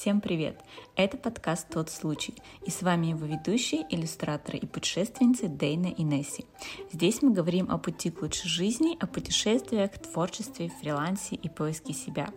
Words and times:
Всем 0.00 0.20
привет! 0.20 0.60
Это 0.94 1.16
подкаст 1.16 1.70
«Тот 1.70 1.90
случай» 1.90 2.40
и 2.64 2.70
с 2.70 2.82
вами 2.82 3.08
его 3.08 3.26
ведущие, 3.26 3.84
иллюстраторы 3.90 4.56
и 4.56 4.64
путешественницы 4.64 5.48
Дейна 5.48 5.88
и 5.88 6.04
Несси. 6.04 6.46
Здесь 6.92 7.20
мы 7.20 7.32
говорим 7.32 7.68
о 7.68 7.78
пути 7.78 8.12
к 8.12 8.22
лучшей 8.22 8.48
жизни, 8.48 8.96
о 9.00 9.08
путешествиях, 9.08 9.90
творчестве, 9.98 10.70
фрилансе 10.80 11.34
и 11.34 11.48
поиске 11.48 11.94
себя. 11.94 12.28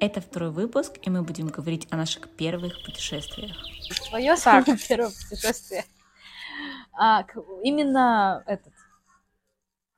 Это 0.00 0.20
второй 0.20 0.50
выпуск, 0.50 0.94
и 1.00 1.08
мы 1.08 1.22
будем 1.22 1.46
говорить 1.46 1.86
о 1.92 1.96
наших 1.96 2.28
первых 2.28 2.84
путешествиях. 2.84 3.56
Твое 4.08 4.36
самое 4.36 4.76
первое 4.88 5.10
путешествие. 5.10 5.84
А, 6.92 7.24
именно 7.62 8.42
этот. 8.48 8.72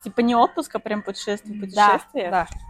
Типа 0.04 0.20
не 0.20 0.34
отпуск, 0.34 0.74
а 0.74 0.78
прям 0.78 1.02
путешествие, 1.02 1.58
путешествие? 1.58 2.30
Да, 2.30 2.48
да. 2.52 2.67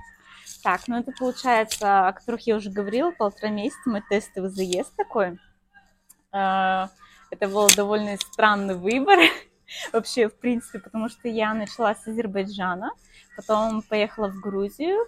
Так, 0.63 0.89
ну 0.89 0.99
это 0.99 1.13
получается, 1.13 2.09
о 2.09 2.13
которых 2.13 2.47
я 2.47 2.57
уже 2.57 2.71
говорила, 2.71 3.11
полтора 3.11 3.51
месяца 3.51 3.89
мой 3.89 4.03
тестовый 4.09 4.51
заезд 4.51 4.95
такой. 4.97 5.39
А, 6.33 6.91
это 7.31 7.49
был 7.49 7.69
довольно 7.75 8.17
странный 8.17 8.75
выбор 8.75 9.19
вообще, 9.93 10.29
в 10.29 10.35
принципе, 10.39 10.81
потому 10.81 11.09
что 11.09 11.29
я 11.29 11.55
начала 11.55 11.95
с 11.95 12.07
Азербайджана, 12.07 12.91
потом 13.37 13.83
поехала 13.83 14.29
в 14.29 14.41
Грузию, 14.41 15.07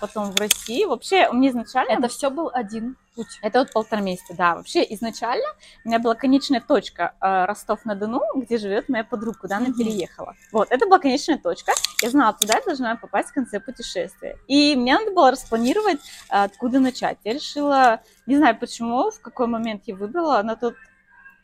потом 0.00 0.30
в 0.30 0.36
России. 0.38 0.84
Вообще, 0.84 1.28
у 1.28 1.34
меня 1.34 1.50
изначально... 1.50 1.92
Это 1.92 2.08
все 2.08 2.30
был 2.30 2.50
один 2.52 2.96
путь. 3.16 3.38
Это 3.42 3.60
вот 3.60 3.72
полтора 3.72 4.00
месяца, 4.00 4.34
да. 4.36 4.54
Вообще, 4.54 4.84
изначально 4.90 5.46
у 5.84 5.88
меня 5.88 5.98
была 5.98 6.14
конечная 6.14 6.60
точка 6.60 7.14
э, 7.20 7.46
Ростов-на-Дону, 7.46 8.20
где 8.36 8.58
живет 8.58 8.88
моя 8.88 9.02
подруга, 9.02 9.38
куда 9.40 9.56
она 9.56 9.72
переехала. 9.72 10.34
Вот, 10.52 10.68
это 10.70 10.86
была 10.86 10.98
конечная 10.98 11.38
точка. 11.38 11.72
Я 12.02 12.10
знала, 12.10 12.34
туда 12.34 12.54
я 12.58 12.62
должна 12.62 12.96
попасть 12.96 13.30
в 13.30 13.34
конце 13.34 13.58
путешествия. 13.58 14.38
И 14.46 14.76
мне 14.76 14.96
надо 14.98 15.10
было 15.12 15.30
распланировать, 15.30 15.98
э, 15.98 16.44
откуда 16.44 16.78
начать. 16.78 17.18
Я 17.24 17.32
решила, 17.32 18.00
не 18.26 18.36
знаю 18.36 18.56
почему, 18.58 19.10
в 19.10 19.20
какой 19.20 19.46
момент 19.46 19.82
я 19.86 19.96
выбрала 19.96 20.42
на 20.42 20.56
тот 20.56 20.74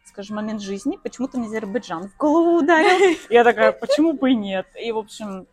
скажем, 0.05 0.37
момент 0.37 0.61
жизни, 0.61 0.99
почему-то 1.03 1.39
мне 1.39 1.47
Азербайджан 1.47 2.09
в 2.09 2.17
голову 2.19 2.59
ударил. 2.59 3.17
Я 3.31 3.45
такая, 3.45 3.73
почему 3.73 4.13
бы 4.13 4.33
и 4.33 4.35
нет? 4.35 4.67
И, 4.79 4.93
в 4.93 4.99
общем, 4.99 5.47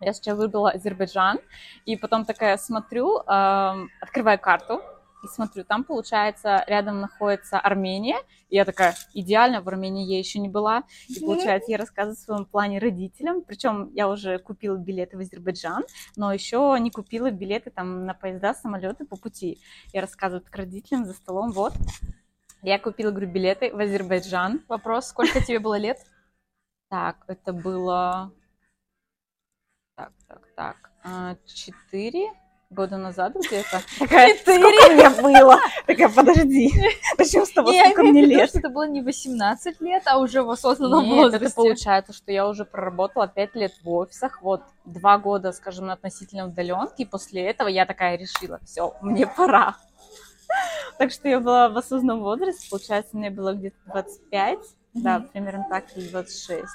я 0.00 0.12
сначала 0.12 0.38
выбрала 0.38 0.70
Азербайджан, 0.70 1.38
и 1.84 1.96
потом 1.96 2.24
такая 2.24 2.56
смотрю, 2.56 3.20
э, 3.20 3.86
открываю 4.00 4.38
карту, 4.38 4.82
и 5.22 5.26
смотрю, 5.26 5.64
там, 5.64 5.84
получается, 5.84 6.64
рядом 6.66 7.00
находится 7.00 7.58
Армения. 7.58 8.16
И 8.48 8.56
я 8.56 8.64
такая, 8.64 8.94
идеально, 9.12 9.60
в 9.60 9.68
Армении 9.68 10.06
я 10.06 10.18
еще 10.18 10.38
не 10.38 10.48
была. 10.48 10.84
И, 11.08 11.20
получается, 11.20 11.70
я 11.70 11.76
рассказываю 11.76 12.14
о 12.14 12.24
своем 12.24 12.44
плане 12.46 12.78
родителям. 12.78 13.42
Причем 13.42 13.90
я 13.92 14.08
уже 14.08 14.38
купила 14.38 14.76
билеты 14.76 15.18
в 15.18 15.20
Азербайджан, 15.20 15.84
но 16.16 16.32
еще 16.32 16.76
не 16.80 16.90
купила 16.90 17.30
билеты 17.30 17.70
там 17.70 18.06
на 18.06 18.14
поезда, 18.14 18.54
самолеты 18.54 19.04
по 19.04 19.16
пути. 19.16 19.58
Я 19.92 20.00
рассказываю 20.00 20.42
к 20.48 20.56
родителям 20.56 21.04
за 21.04 21.12
столом, 21.12 21.50
вот. 21.50 21.74
Я 22.62 22.78
купила, 22.78 23.10
говорю, 23.10 23.30
билеты 23.30 23.74
в 23.74 23.78
Азербайджан. 23.78 24.62
Вопрос, 24.68 25.08
сколько 25.08 25.40
тебе 25.44 25.58
было 25.58 25.76
лет? 25.78 25.98
Так, 26.88 27.24
это 27.26 27.52
было 27.52 28.32
так, 30.00 30.12
так, 30.26 30.40
так, 30.56 30.90
а, 31.04 31.36
четыре 31.44 32.32
года 32.70 32.96
назад 32.96 33.34
где-то. 33.34 33.82
Такая, 33.98 34.34
сколько 34.36 34.92
мне 34.94 35.10
было? 35.10 35.58
Такая, 35.86 36.08
подожди, 36.08 36.72
зачем 37.18 37.44
с 37.44 37.50
тобой 37.50 37.78
сколько 37.80 38.04
мне 38.04 38.24
лет? 38.24 38.48
что 38.48 38.60
это 38.60 38.70
было 38.70 38.88
не 38.88 39.02
18 39.02 39.80
лет, 39.80 40.02
а 40.06 40.18
уже 40.18 40.42
в 40.42 40.50
осознанном 40.50 41.06
возрасте. 41.06 41.46
это 41.46 41.54
получается, 41.54 42.12
что 42.14 42.32
я 42.32 42.48
уже 42.48 42.64
проработала 42.64 43.28
5 43.28 43.54
лет 43.56 43.72
в 43.82 43.90
офисах, 43.90 44.40
вот 44.40 44.62
два 44.86 45.18
года, 45.18 45.52
скажем, 45.52 45.86
на 45.86 45.94
относительной 45.94 46.46
удаленке, 46.46 47.02
и 47.02 47.04
после 47.04 47.42
этого 47.42 47.68
я 47.68 47.84
такая 47.84 48.16
решила, 48.16 48.58
все, 48.64 48.94
мне 49.02 49.26
пора. 49.26 49.76
Так 50.98 51.12
что 51.12 51.28
я 51.28 51.38
была 51.38 51.68
в 51.68 51.78
осознанном 51.78 52.20
возрасте, 52.20 52.68
получается, 52.70 53.16
мне 53.16 53.30
было 53.30 53.54
где-то 53.54 53.76
25, 53.86 54.58
да, 54.94 55.20
примерно 55.20 55.66
так, 55.70 55.84
или 55.96 56.08
26. 56.08 56.66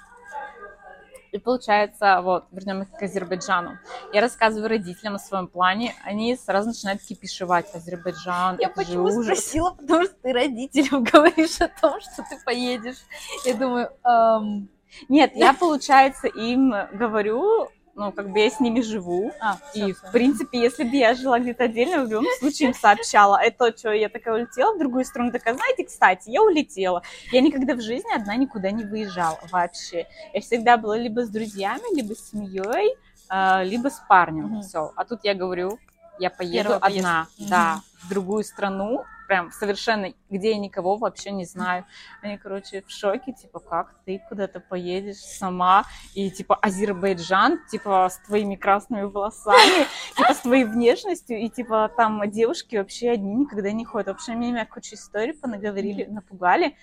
И 1.36 1.38
получается, 1.38 2.22
вот, 2.22 2.46
вернемся 2.54 2.94
к 2.98 3.02
Азербайджану. 3.04 3.78
Я 4.14 4.22
рассказываю 4.22 4.70
родителям 4.70 5.16
о 5.16 5.20
своем 5.20 5.48
плане, 5.48 5.94
они 6.06 6.34
сразу 6.38 6.70
начинают 6.70 7.02
кипишевать. 7.02 7.66
Азербайджан, 7.76 8.58
Я 8.62 8.70
почему 8.70 9.04
ужас. 9.04 9.26
спросила, 9.26 9.72
потому 9.72 10.06
что 10.06 10.14
ты 10.14 10.32
родителям 10.32 11.04
говоришь 11.12 11.60
о 11.60 11.68
том, 11.68 12.00
что 12.00 12.24
ты 12.30 12.38
поедешь. 12.46 13.00
Я 13.44 13.54
думаю, 13.56 13.90
эм, 14.06 14.70
Нет, 15.10 15.34
я, 15.36 15.54
получается, 15.54 16.28
им 16.28 16.74
говорю, 16.94 17.68
ну, 17.96 18.12
как 18.12 18.30
бы 18.32 18.40
я 18.40 18.50
с 18.50 18.60
ними 18.60 18.82
живу. 18.82 19.32
а, 19.40 19.58
И, 19.74 19.94
всё, 19.94 20.08
в 20.08 20.12
принципе, 20.12 20.60
если 20.60 20.84
бы 20.84 20.96
я 20.96 21.14
жила 21.16 21.40
где-то 21.40 21.64
отдельно, 21.66 22.04
в 22.06 22.10
любом 22.10 22.26
случае 22.40 22.70
им 22.70 22.74
сообщала. 22.76 23.38
Это 23.42 23.76
что, 23.76 23.92
я 23.92 24.10
такая 24.10 24.36
улетела 24.36 24.74
в 24.76 24.80
другую 24.80 25.06
страну. 25.06 25.32
Такая, 25.32 25.56
знаете, 25.56 25.86
кстати, 25.86 26.30
я 26.30 26.42
улетела. 26.44 27.02
Я 27.32 27.42
никогда 27.42 27.74
в 27.76 27.82
жизни 27.82 28.14
одна 28.16 28.36
никуда 28.36 28.72
не 28.72 28.84
выезжала 28.84 29.40
вообще. 29.52 30.06
Я 30.34 30.42
всегда 30.42 30.78
была 30.78 30.98
либо 30.98 31.26
с 31.26 31.30
друзьями, 31.30 31.96
либо 31.96 32.14
с 32.16 32.30
семьей, 32.32 32.96
а, 33.30 33.64
либо 33.64 33.90
с 33.90 34.00
парнем. 34.10 34.46
Мгм. 34.46 34.62
Все. 34.62 34.92
А 34.96 35.06
тут 35.06 35.22
я 35.24 35.34
говорю, 35.34 35.80
я 36.20 36.30
поеду 36.30 36.54
Первая 36.64 36.80
поездка. 36.80 37.10
одна, 37.10 37.28
Мгм. 37.38 37.50
да, 37.50 37.82
в 38.04 38.10
другую 38.10 38.44
страну, 38.44 39.06
прям 39.28 39.52
совершенно, 39.52 40.14
где 40.30 40.52
я 40.52 40.58
никого 40.58 40.98
вообще 40.98 41.32
не 41.32 41.46
знаю. 41.46 41.86
Они, 42.22 42.38
короче, 42.38 42.82
в 42.82 42.92
шоке, 42.92 43.34
типа, 43.34 43.60
как 43.60 43.96
ты 44.06 44.22
куда-то 44.30 44.60
поедешь 44.60 45.18
сама, 45.18 45.86
и, 46.14 46.30
типа, 46.30 46.56
Азербайджан, 46.56 47.60
типа, 47.70 48.10
с 48.10 48.18
твоими 48.26 48.56
красными 48.56 49.04
волосами, 49.04 49.88
типа, 50.18 50.34
с 50.34 50.40
твоей 50.40 50.64
внешностью, 50.66 51.38
и, 51.38 51.50
типа, 51.50 51.92
там 51.96 52.30
девушки 52.30 52.76
вообще 52.76 53.12
одни 53.12 53.34
никогда 53.36 53.72
не 53.72 53.86
ходят. 53.86 54.08
Вообще, 54.08 54.34
мне 54.34 54.52
меня 54.52 54.66
кучу 54.66 54.96
историй 54.96 55.34
понаговорили, 55.34 56.06
напугали. 56.06 56.76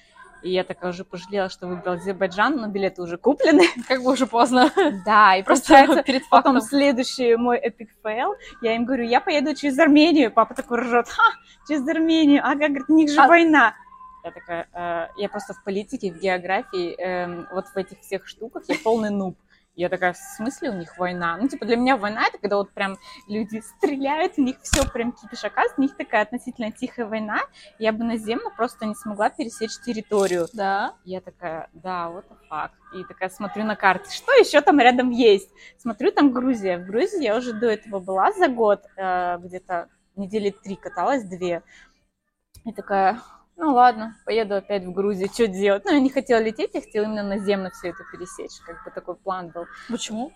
И 0.42 0.50
я 0.50 0.64
такая 0.64 0.90
уже 0.90 1.04
пожалела, 1.04 1.48
что 1.48 1.66
выбрала 1.68 1.96
Азербайджан, 1.96 2.56
но 2.56 2.66
билеты 2.68 3.02
уже 3.02 3.16
куплены. 3.16 3.64
как 3.88 4.02
бы 4.02 4.12
уже 4.12 4.26
поздно. 4.26 4.70
Да, 5.04 5.36
и 5.36 5.42
Просто 5.42 6.02
перед 6.04 6.28
Потом 6.28 6.60
следующий 6.60 7.36
мой 7.36 7.58
epic 7.58 7.90
fail, 8.02 8.34
я 8.60 8.74
им 8.74 8.84
говорю, 8.84 9.04
я 9.04 9.20
поеду 9.20 9.54
через 9.54 9.78
Армению. 9.78 10.32
Папа 10.32 10.54
такой 10.54 10.80
ржет, 10.80 11.08
ха, 11.08 11.22
через 11.68 11.86
Армению, 11.88 12.42
ага, 12.44 12.68
говорит, 12.68 12.88
у 12.88 12.94
них 12.94 13.10
же 13.10 13.20
А- 13.20 13.28
война. 13.28 13.74
Я 14.24 14.30
такая, 14.30 14.68
«Э, 14.72 15.08
я 15.16 15.28
просто 15.28 15.52
в 15.52 15.64
политике, 15.64 16.12
в 16.12 16.20
географии, 16.20 16.94
эм, 16.96 17.48
вот 17.52 17.66
в 17.66 17.76
этих 17.76 17.98
всех 18.00 18.28
штуках 18.28 18.62
я 18.68 18.76
полный 18.82 19.10
нуб. 19.10 19.36
Я 19.74 19.88
такая, 19.88 20.12
в 20.12 20.18
смысле 20.18 20.70
у 20.70 20.74
них 20.74 20.98
война? 20.98 21.38
Ну, 21.40 21.48
типа, 21.48 21.64
для 21.64 21.76
меня 21.76 21.96
война 21.96 22.26
это 22.26 22.36
когда 22.36 22.56
вот 22.56 22.70
прям 22.72 22.98
люди 23.26 23.60
стреляют, 23.60 24.34
у 24.36 24.42
них 24.42 24.56
все 24.60 24.86
прям 24.86 25.12
кипиш. 25.12 25.44
Оказывается, 25.44 25.78
у 25.78 25.82
них 25.82 25.96
такая 25.96 26.22
относительно 26.22 26.70
тихая 26.70 27.06
война. 27.06 27.40
Я 27.78 27.92
бы 27.92 28.04
наземно 28.04 28.50
просто 28.50 28.84
не 28.84 28.94
смогла 28.94 29.30
пересечь 29.30 29.78
территорию. 29.84 30.46
Да. 30.52 30.94
Я 31.04 31.22
такая, 31.22 31.70
да, 31.72 32.10
вот 32.10 32.26
fuck. 32.50 32.70
И 32.94 33.04
такая 33.04 33.30
смотрю 33.30 33.64
на 33.64 33.74
карте, 33.74 34.14
что 34.14 34.32
еще 34.32 34.60
там 34.60 34.78
рядом 34.78 35.08
есть? 35.08 35.48
Смотрю, 35.78 36.12
там 36.12 36.32
Грузия. 36.32 36.76
В 36.76 36.86
Грузии 36.86 37.22
я 37.22 37.34
уже 37.34 37.54
до 37.54 37.68
этого 37.68 37.98
была 37.98 38.30
за 38.32 38.48
год, 38.48 38.82
э, 38.96 39.38
где-то 39.38 39.88
недели 40.16 40.50
три 40.50 40.76
каталась, 40.76 41.24
две. 41.24 41.62
И 42.66 42.72
такая, 42.72 43.20
ну 43.56 43.74
ладно, 43.74 44.16
поеду 44.24 44.56
опять 44.56 44.84
в 44.84 44.92
Грузию, 44.92 45.28
что 45.32 45.46
делать? 45.46 45.84
Ну, 45.84 45.92
я 45.92 46.00
не 46.00 46.10
хотела 46.10 46.40
лететь, 46.40 46.70
я 46.74 46.80
хотела 46.80 47.04
именно 47.04 47.22
наземно 47.22 47.70
все 47.70 47.90
это 47.90 48.04
пересечь, 48.10 48.60
как 48.66 48.84
бы 48.84 48.90
такой 48.90 49.16
план 49.16 49.50
был. 49.50 49.66
Почему? 49.88 50.32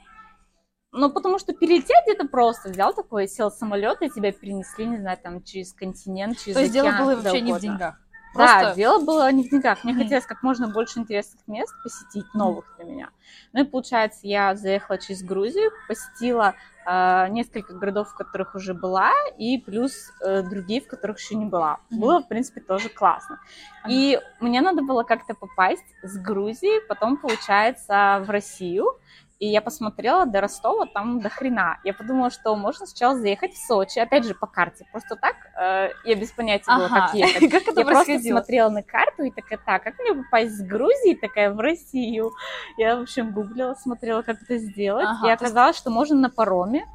Ну, 0.92 1.10
потому 1.10 1.38
что 1.38 1.52
перелететь 1.52 2.06
это 2.06 2.26
просто. 2.26 2.70
Взял 2.70 2.94
такой, 2.94 3.28
сел 3.28 3.50
в 3.50 3.54
самолет, 3.54 4.00
и 4.00 4.08
тебя 4.08 4.32
перенесли, 4.32 4.86
не 4.86 4.96
знаю, 4.96 5.18
там, 5.22 5.42
через 5.42 5.72
континент, 5.74 6.38
через 6.38 6.54
То 6.54 6.60
есть 6.62 6.72
дело 6.72 6.88
океан, 6.88 7.04
было 7.04 7.16
вообще 7.16 7.40
не 7.40 7.52
в 7.52 7.56
угодно. 7.56 7.98
Деньгах. 8.36 8.54
Да, 8.54 8.60
Просто- 8.60 8.76
дело 8.76 9.04
было 9.04 9.32
не 9.32 9.44
в 9.44 9.50
деньгах. 9.50 9.84
Мне 9.84 9.94
хотелось 9.94 10.26
как 10.26 10.42
можно 10.42 10.68
больше 10.68 10.98
интересных 10.98 11.40
мест 11.46 11.74
посетить, 11.82 12.24
новых 12.34 12.64
для 12.76 12.84
меня. 12.84 13.08
Ну 13.52 13.62
и 13.62 13.64
получается, 13.64 14.20
я 14.22 14.54
заехала 14.54 14.98
через 14.98 15.22
Грузию, 15.22 15.70
посетила 15.88 16.54
э, 16.86 17.28
несколько 17.30 17.74
городов, 17.74 18.10
в 18.10 18.14
которых 18.14 18.54
уже 18.54 18.72
была, 18.74 19.10
и 19.38 19.58
плюс 19.58 20.12
э, 20.24 20.42
другие, 20.42 20.80
в 20.80 20.86
которых 20.86 21.18
еще 21.18 21.34
не 21.34 21.44
была. 21.44 21.78
Было, 21.90 22.20
в 22.22 22.28
принципе, 22.28 22.60
тоже 22.60 22.88
классно. 22.88 23.40
И 23.88 24.20
мне 24.40 24.60
надо 24.60 24.82
было 24.82 25.02
как-то 25.02 25.34
попасть 25.34 25.84
с 26.02 26.16
Грузии, 26.18 26.86
потом, 26.88 27.16
получается, 27.16 28.22
в 28.24 28.30
Россию. 28.30 28.98
И 29.38 29.48
я 29.48 29.60
посмотрела 29.60 30.24
до 30.24 30.40
Ростова, 30.40 30.86
там 30.86 31.20
до 31.20 31.28
хрена. 31.28 31.78
Я 31.84 31.92
подумала, 31.92 32.30
что 32.30 32.56
можно 32.56 32.86
сначала 32.86 33.18
заехать 33.18 33.52
в 33.52 33.66
Сочи, 33.66 33.98
опять 33.98 34.24
же, 34.24 34.34
по 34.34 34.46
карте. 34.46 34.86
Просто 34.90 35.14
так 35.16 35.36
э, 35.60 35.90
я 36.04 36.14
без 36.14 36.30
понятия 36.32 36.74
была, 36.74 36.86
Ага. 36.86 37.00
как 37.06 37.14
ехать. 37.14 37.50
Как 37.50 37.62
это 37.68 37.80
Я 37.80 37.86
просто 37.86 38.18
смотрела 38.20 38.70
на 38.70 38.82
карту 38.82 39.24
и 39.24 39.30
такая, 39.30 39.58
так, 39.64 39.82
как 39.82 39.98
мне 39.98 40.14
попасть 40.14 40.56
с 40.56 40.62
Грузии, 40.62 41.14
такая, 41.14 41.52
в 41.52 41.60
Россию? 41.60 42.30
Я, 42.78 42.96
в 42.96 43.02
общем, 43.02 43.32
гуглила, 43.32 43.74
смотрела, 43.74 44.22
как 44.22 44.40
это 44.42 44.56
сделать. 44.56 45.06
Ага, 45.06 45.18
и 45.18 45.20
то 45.20 45.28
есть- 45.28 45.42
оказалось, 45.42 45.76
что 45.76 45.90
можно 45.90 46.16
на 46.16 46.30
пароме 46.30 46.86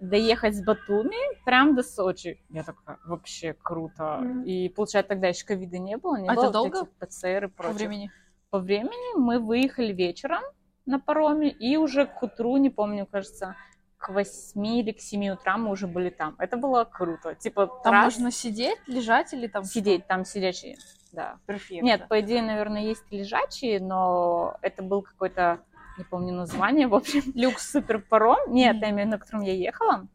доехать 0.00 0.56
с 0.56 0.64
Батуми 0.64 1.18
прям 1.44 1.74
до 1.74 1.82
Сочи. 1.82 2.42
Я 2.48 2.62
такая, 2.62 2.98
вообще 3.04 3.54
круто. 3.62 4.20
Мгм. 4.22 4.44
И, 4.44 4.70
получается, 4.70 5.10
тогда 5.10 5.28
еще 5.28 5.44
ковида 5.44 5.78
не 5.78 5.98
было, 5.98 6.16
не 6.16 6.28
А 6.30 6.32
было 6.34 6.44
это 6.44 6.52
долго? 6.54 6.86
ПЦР 6.98 7.44
и 7.44 7.48
По 7.48 7.64
прочее. 7.64 7.74
времени. 7.88 8.10
По 8.48 8.58
времени 8.58 9.18
мы 9.18 9.38
выехали 9.38 9.92
вечером 9.92 10.42
на 10.90 10.98
пароме, 10.98 11.48
и 11.48 11.76
уже 11.76 12.06
к 12.06 12.22
утру, 12.22 12.56
не 12.56 12.68
помню, 12.68 13.06
кажется, 13.06 13.54
к 13.96 14.08
8 14.08 14.66
или 14.66 14.92
к 14.92 15.00
7 15.00 15.28
утра 15.30 15.56
мы 15.56 15.70
уже 15.70 15.86
были 15.86 16.10
там. 16.10 16.34
Это 16.38 16.56
было 16.56 16.84
круто. 16.84 17.34
Типа, 17.34 17.66
Там 17.84 17.92
раз 17.92 18.14
нужно 18.14 18.30
сидеть, 18.30 18.78
лежать 18.86 19.32
или 19.32 19.46
там 19.46 19.64
сидеть, 19.64 20.06
там 20.06 20.24
сидячие. 20.24 20.76
Да. 21.12 21.38
Перфектно. 21.46 21.86
Нет, 21.86 22.08
по 22.08 22.20
идее, 22.20 22.42
наверное, 22.42 22.82
есть 22.82 23.04
лежачие, 23.10 23.80
но 23.80 24.56
это 24.62 24.82
был 24.82 25.02
какой-то, 25.02 25.60
не 25.98 26.04
помню 26.04 26.34
название, 26.34 26.88
в 26.88 26.94
общем, 26.94 27.22
люкс 27.34 27.70
супер 27.70 28.00
паром. 28.00 28.38
Нет, 28.52 28.76
Мгм. 28.76 28.82
я 28.84 28.90
имею 28.90 28.96
в 28.96 29.06
виду, 29.06 29.10
на 29.10 29.18
котором 29.18 29.42
я 29.42 29.54
ехала. 29.54 30.08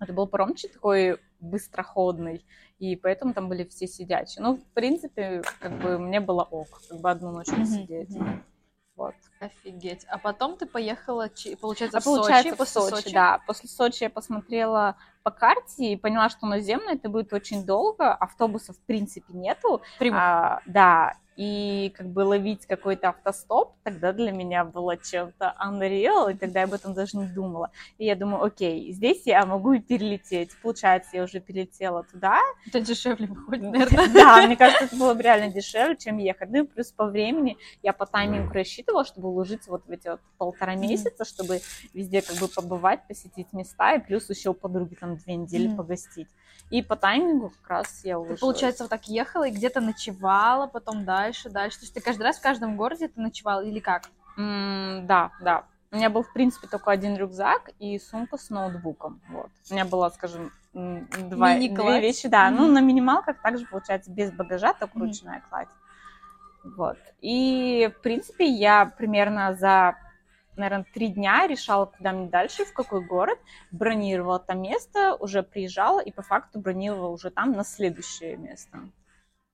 Это 0.00 0.12
был 0.12 0.26
паром 0.26 0.54
чуть 0.54 0.72
такой 0.72 1.18
быстроходный, 1.40 2.44
и 2.78 2.96
поэтому 2.96 3.34
там 3.34 3.48
были 3.48 3.64
все 3.64 3.86
сидячие. 3.86 4.42
Ну, 4.42 4.56
в 4.56 4.64
принципе, 4.74 5.42
как 5.60 5.72
бы 5.80 5.98
мне 5.98 6.20
было 6.20 6.42
ок, 6.42 6.80
как 6.88 7.00
бы 7.00 7.10
одну 7.10 7.30
ночь 7.30 7.48
Мгм, 7.48 7.64
сидеть. 7.66 8.10
мгм. 8.10 8.42
Вот. 8.96 9.14
Офигеть. 9.40 10.04
А 10.08 10.18
потом 10.18 10.56
ты 10.56 10.66
поехала, 10.66 11.28
получается, 11.60 11.98
А 11.98 12.00
в 12.00 12.04
получается, 12.04 12.50
Сочи, 12.50 12.54
в 12.54 12.58
после 12.58 12.80
Сочи, 12.82 12.94
Сочи? 13.02 13.14
да. 13.14 13.40
После 13.46 13.68
Сочи 13.68 14.04
я 14.04 14.10
посмотрела 14.10 14.96
по 15.24 15.30
карте 15.30 15.92
и 15.92 15.96
поняла, 15.96 16.28
что 16.28 16.46
наземно 16.46 16.90
это 16.90 17.08
будет 17.08 17.32
очень 17.32 17.64
долго, 17.66 18.14
автобусов 18.14 18.76
в 18.76 18.80
принципе 18.82 19.32
нету. 19.32 19.82
Прямых. 19.98 20.20
А, 20.20 20.60
да, 20.66 21.14
и 21.36 21.92
как 21.96 22.08
бы 22.08 22.20
ловить 22.20 22.66
какой-то 22.66 23.08
автостоп 23.10 23.74
тогда 23.82 24.12
для 24.12 24.30
меня 24.30 24.64
было 24.64 24.96
чем-то 24.96 25.54
unreal, 25.60 26.32
и 26.32 26.36
тогда 26.36 26.60
я 26.60 26.66
об 26.66 26.72
этом 26.72 26.94
даже 26.94 27.16
не 27.16 27.26
думала. 27.26 27.70
И 27.98 28.04
я 28.04 28.14
думаю, 28.14 28.42
окей, 28.44 28.92
здесь 28.92 29.22
я 29.26 29.44
могу 29.44 29.72
и 29.72 29.80
перелететь. 29.80 30.50
Получается, 30.62 31.10
я 31.14 31.24
уже 31.24 31.40
перелетела 31.40 32.04
туда. 32.04 32.38
Это 32.66 32.80
дешевле 32.80 33.26
выходит, 33.26 33.64
наверное. 33.64 34.08
Да, 34.14 34.46
мне 34.46 34.56
кажется, 34.56 34.84
это 34.84 34.96
было 34.96 35.14
бы 35.14 35.22
реально 35.22 35.52
дешевле, 35.52 35.96
чем 35.96 36.18
ехать. 36.18 36.50
Ну 36.50 36.64
и 36.64 36.66
плюс 36.66 36.92
по 36.92 37.06
времени 37.06 37.56
я 37.82 37.92
по 37.92 38.06
таймингу 38.06 38.52
рассчитывала, 38.52 39.04
чтобы 39.04 39.28
уложиться 39.28 39.70
вот 39.70 39.86
в 39.86 39.90
эти 39.90 40.08
вот 40.08 40.20
полтора 40.38 40.76
месяца, 40.76 41.24
чтобы 41.24 41.60
везде 41.92 42.22
как 42.22 42.36
бы 42.36 42.48
побывать, 42.48 43.06
посетить 43.08 43.52
места, 43.52 43.94
и 43.94 43.98
плюс 43.98 44.30
еще 44.30 44.50
у 44.50 44.54
подруги 44.54 44.94
там 44.94 45.16
две 45.16 45.34
недели 45.34 45.74
погостить. 45.74 46.28
И 46.70 46.82
по 46.82 46.96
таймингу 46.96 47.50
как 47.50 47.70
раз 47.70 48.00
я 48.04 48.14
Ты, 48.14 48.16
уложилась. 48.18 48.40
получается, 48.40 48.84
вот 48.84 48.90
так 48.90 49.06
ехала 49.06 49.44
и 49.44 49.50
где-то 49.50 49.80
ночевала, 49.80 50.66
потом 50.66 51.04
дальше, 51.04 51.50
дальше. 51.50 51.78
То 51.78 51.84
есть 51.84 51.94
ты 51.94 52.00
каждый 52.00 52.22
раз 52.22 52.38
в 52.38 52.42
каждом 52.42 52.76
городе 52.76 53.08
ты 53.08 53.20
ночевала 53.20 53.60
или 53.60 53.80
как? 53.80 54.10
М, 54.36 55.06
да, 55.06 55.30
да. 55.40 55.64
У 55.92 55.96
меня 55.96 56.10
был, 56.10 56.22
в 56.24 56.32
принципе, 56.32 56.66
только 56.66 56.90
один 56.90 57.16
рюкзак 57.16 57.70
и 57.78 57.98
сумка 58.00 58.36
с 58.36 58.50
ноутбуком. 58.50 59.20
Вот. 59.28 59.50
У 59.70 59.74
меня 59.74 59.84
было, 59.84 60.08
скажем, 60.08 60.50
два, 60.72 61.54
две 61.54 62.00
вещи, 62.00 62.26
да. 62.26 62.50
Ну, 62.50 62.64
Мгм. 62.64 62.72
на 62.72 62.80
минималках 62.80 63.40
также, 63.40 63.64
получается, 63.66 64.10
без 64.10 64.32
багажа, 64.32 64.72
только 64.72 64.98
Мгм. 64.98 65.06
ручная 65.06 65.42
кладь. 65.48 65.68
Вот. 66.64 66.96
И, 67.20 67.92
в 67.96 68.02
принципе, 68.02 68.46
я 68.46 68.86
примерно 68.86 69.54
за, 69.54 69.96
наверное, 70.56 70.86
три 70.92 71.08
дня 71.08 71.46
решала, 71.46 71.86
куда 71.86 72.12
мне 72.12 72.28
дальше, 72.28 72.64
в 72.64 72.72
какой 72.72 73.04
город, 73.04 73.38
бронировала 73.70 74.38
там 74.38 74.62
место, 74.62 75.14
уже 75.14 75.42
приезжала 75.42 76.00
и 76.00 76.10
по 76.12 76.22
факту 76.22 76.60
бронировала 76.60 77.08
уже 77.08 77.30
там 77.30 77.52
на 77.52 77.64
следующее 77.64 78.36
место. 78.36 78.78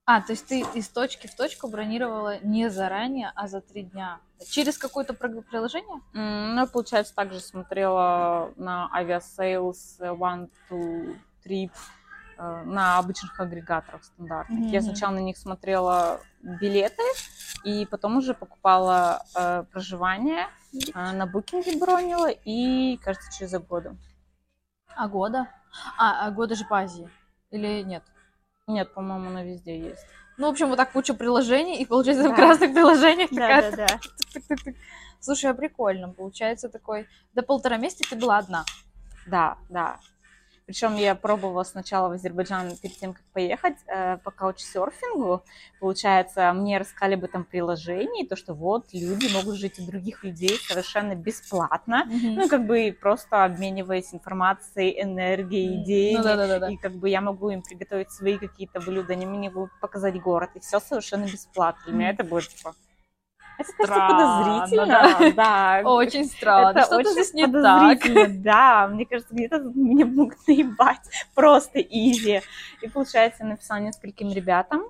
А, 0.06 0.20
то 0.20 0.32
есть 0.32 0.46
ты 0.46 0.64
из 0.74 0.88
точки 0.88 1.28
в 1.28 1.36
точку 1.36 1.68
бронировала 1.68 2.40
не 2.42 2.68
заранее, 2.68 3.30
а 3.36 3.46
за 3.46 3.60
три 3.60 3.82
дня. 3.82 4.18
Через 4.50 4.76
какое-то 4.76 5.14
приложение? 5.14 6.00
М, 6.14 6.54
Ну, 6.56 6.66
получается, 6.66 7.14
также 7.14 7.38
смотрела 7.38 8.52
на 8.56 8.90
Авиасейлс, 8.92 10.00
OneTwoTrip, 10.00 11.70
э, 11.70 11.99
на 12.64 12.98
обычных 12.98 13.38
агрегаторах 13.38 14.02
стандартных. 14.04 14.70
Я 14.72 14.80
Мгм. 14.80 14.88
сначала 14.88 15.12
на 15.14 15.18
них 15.20 15.36
смотрела 15.36 16.20
билеты, 16.42 17.02
и 17.64 17.84
потом 17.86 18.16
уже 18.16 18.32
покупала 18.34 19.22
э, 19.36 19.64
проживание, 19.70 20.46
э, 20.94 21.12
на 21.12 21.26
Букинге 21.26 21.76
бронила, 21.78 22.30
и, 22.30 22.96
кажется, 22.98 23.30
через 23.38 23.52
Агода. 23.60 23.96
Агода? 24.96 25.48
А, 25.98 26.26
а 26.26 26.30
года 26.30 26.54
же 26.54 26.64
по 26.64 26.78
Азии. 26.78 27.08
Или 27.50 27.82
нет? 27.82 28.02
Нет, 28.66 28.92
по-моему, 28.94 29.28
она 29.28 29.42
везде 29.42 29.78
есть. 29.78 30.04
Ну, 30.38 30.46
в 30.46 30.50
общем, 30.50 30.68
вот 30.68 30.76
так 30.76 30.92
куча 30.92 31.12
приложений, 31.12 31.80
и 31.82 31.84
получается 31.84 32.30
в 32.30 32.36
Да. 32.36 32.42
разных 32.48 32.72
приложениях 32.72 33.28
такая 33.30 33.70
Да-да-да. 33.70 33.98
тык-тык-тык. 34.34 34.76
Слушай, 35.20 35.50
а 35.50 35.54
прикольно. 35.54 36.08
Получается 36.08 36.70
такой... 36.70 37.06
До 37.34 37.42
полтора 37.42 37.76
месяца 37.76 38.04
ты 38.08 38.16
была 38.16 38.38
одна. 38.38 38.64
Да, 39.26 39.58
да. 39.68 39.98
Причем 40.70 40.94
я 40.94 41.16
пробовала 41.16 41.64
сначала 41.64 42.08
в 42.08 42.12
Азербайджан 42.12 42.76
перед 42.76 42.96
тем, 42.96 43.12
как 43.12 43.24
поехать, 43.32 43.74
э, 43.88 44.18
по 44.18 44.30
каучсерфингу. 44.30 45.42
Получается, 45.80 46.52
мне 46.52 46.78
рассказали 46.78 47.14
об 47.14 47.24
этом 47.24 47.42
приложении, 47.42 48.24
то, 48.24 48.36
что 48.36 48.54
вот 48.54 48.84
люди 48.92 49.26
могут 49.34 49.56
жить 49.56 49.80
у 49.80 49.84
других 49.84 50.22
людей 50.22 50.56
совершенно 50.68 51.16
бесплатно. 51.16 52.04
Ну, 52.08 52.48
как 52.48 52.68
бы 52.68 52.96
просто 53.00 53.42
обмениваясь 53.42 54.14
информацией, 54.14 55.02
энергией, 55.02 55.82
идеями. 55.82 56.18
Ну 56.18 56.22
да-да-да. 56.22 56.70
И 56.70 56.76
как 56.76 56.92
бы 56.92 57.08
я 57.08 57.20
могу 57.20 57.50
им 57.50 57.62
приготовить 57.62 58.12
свои 58.12 58.38
какие-то 58.38 58.78
блюда, 58.78 59.14
они 59.14 59.26
мне 59.26 59.50
могут 59.50 59.72
показать 59.80 60.20
город, 60.20 60.50
и 60.54 60.60
все 60.60 60.78
совершенно 60.78 61.24
бесплатно. 61.24 61.82
Для 61.86 61.94
меня 61.94 62.10
это 62.10 62.22
было 62.22 62.42
типа... 62.42 62.76
Это 63.60 63.72
Странно, 63.84 64.64
подозрительно, 64.64 65.32
да. 65.36 65.82
Очень 65.84 66.24
странно. 66.24 66.78
Это 66.78 66.86
Что-то 66.86 66.96
очень 66.96 67.12
здесь 67.12 67.34
не 67.34 67.46
так. 67.46 68.42
Да, 68.42 68.88
мне 68.88 69.06
кажется, 69.06 69.34
где-то 69.34 69.58
меня 69.74 70.06
могут 70.06 70.38
наебать. 70.46 71.00
Просто 71.34 71.80
изи. 71.80 72.40
И, 72.80 72.88
получается, 72.88 73.42
я 73.44 73.50
написала 73.50 73.78
нескольким 73.78 74.32
ребятам, 74.32 74.84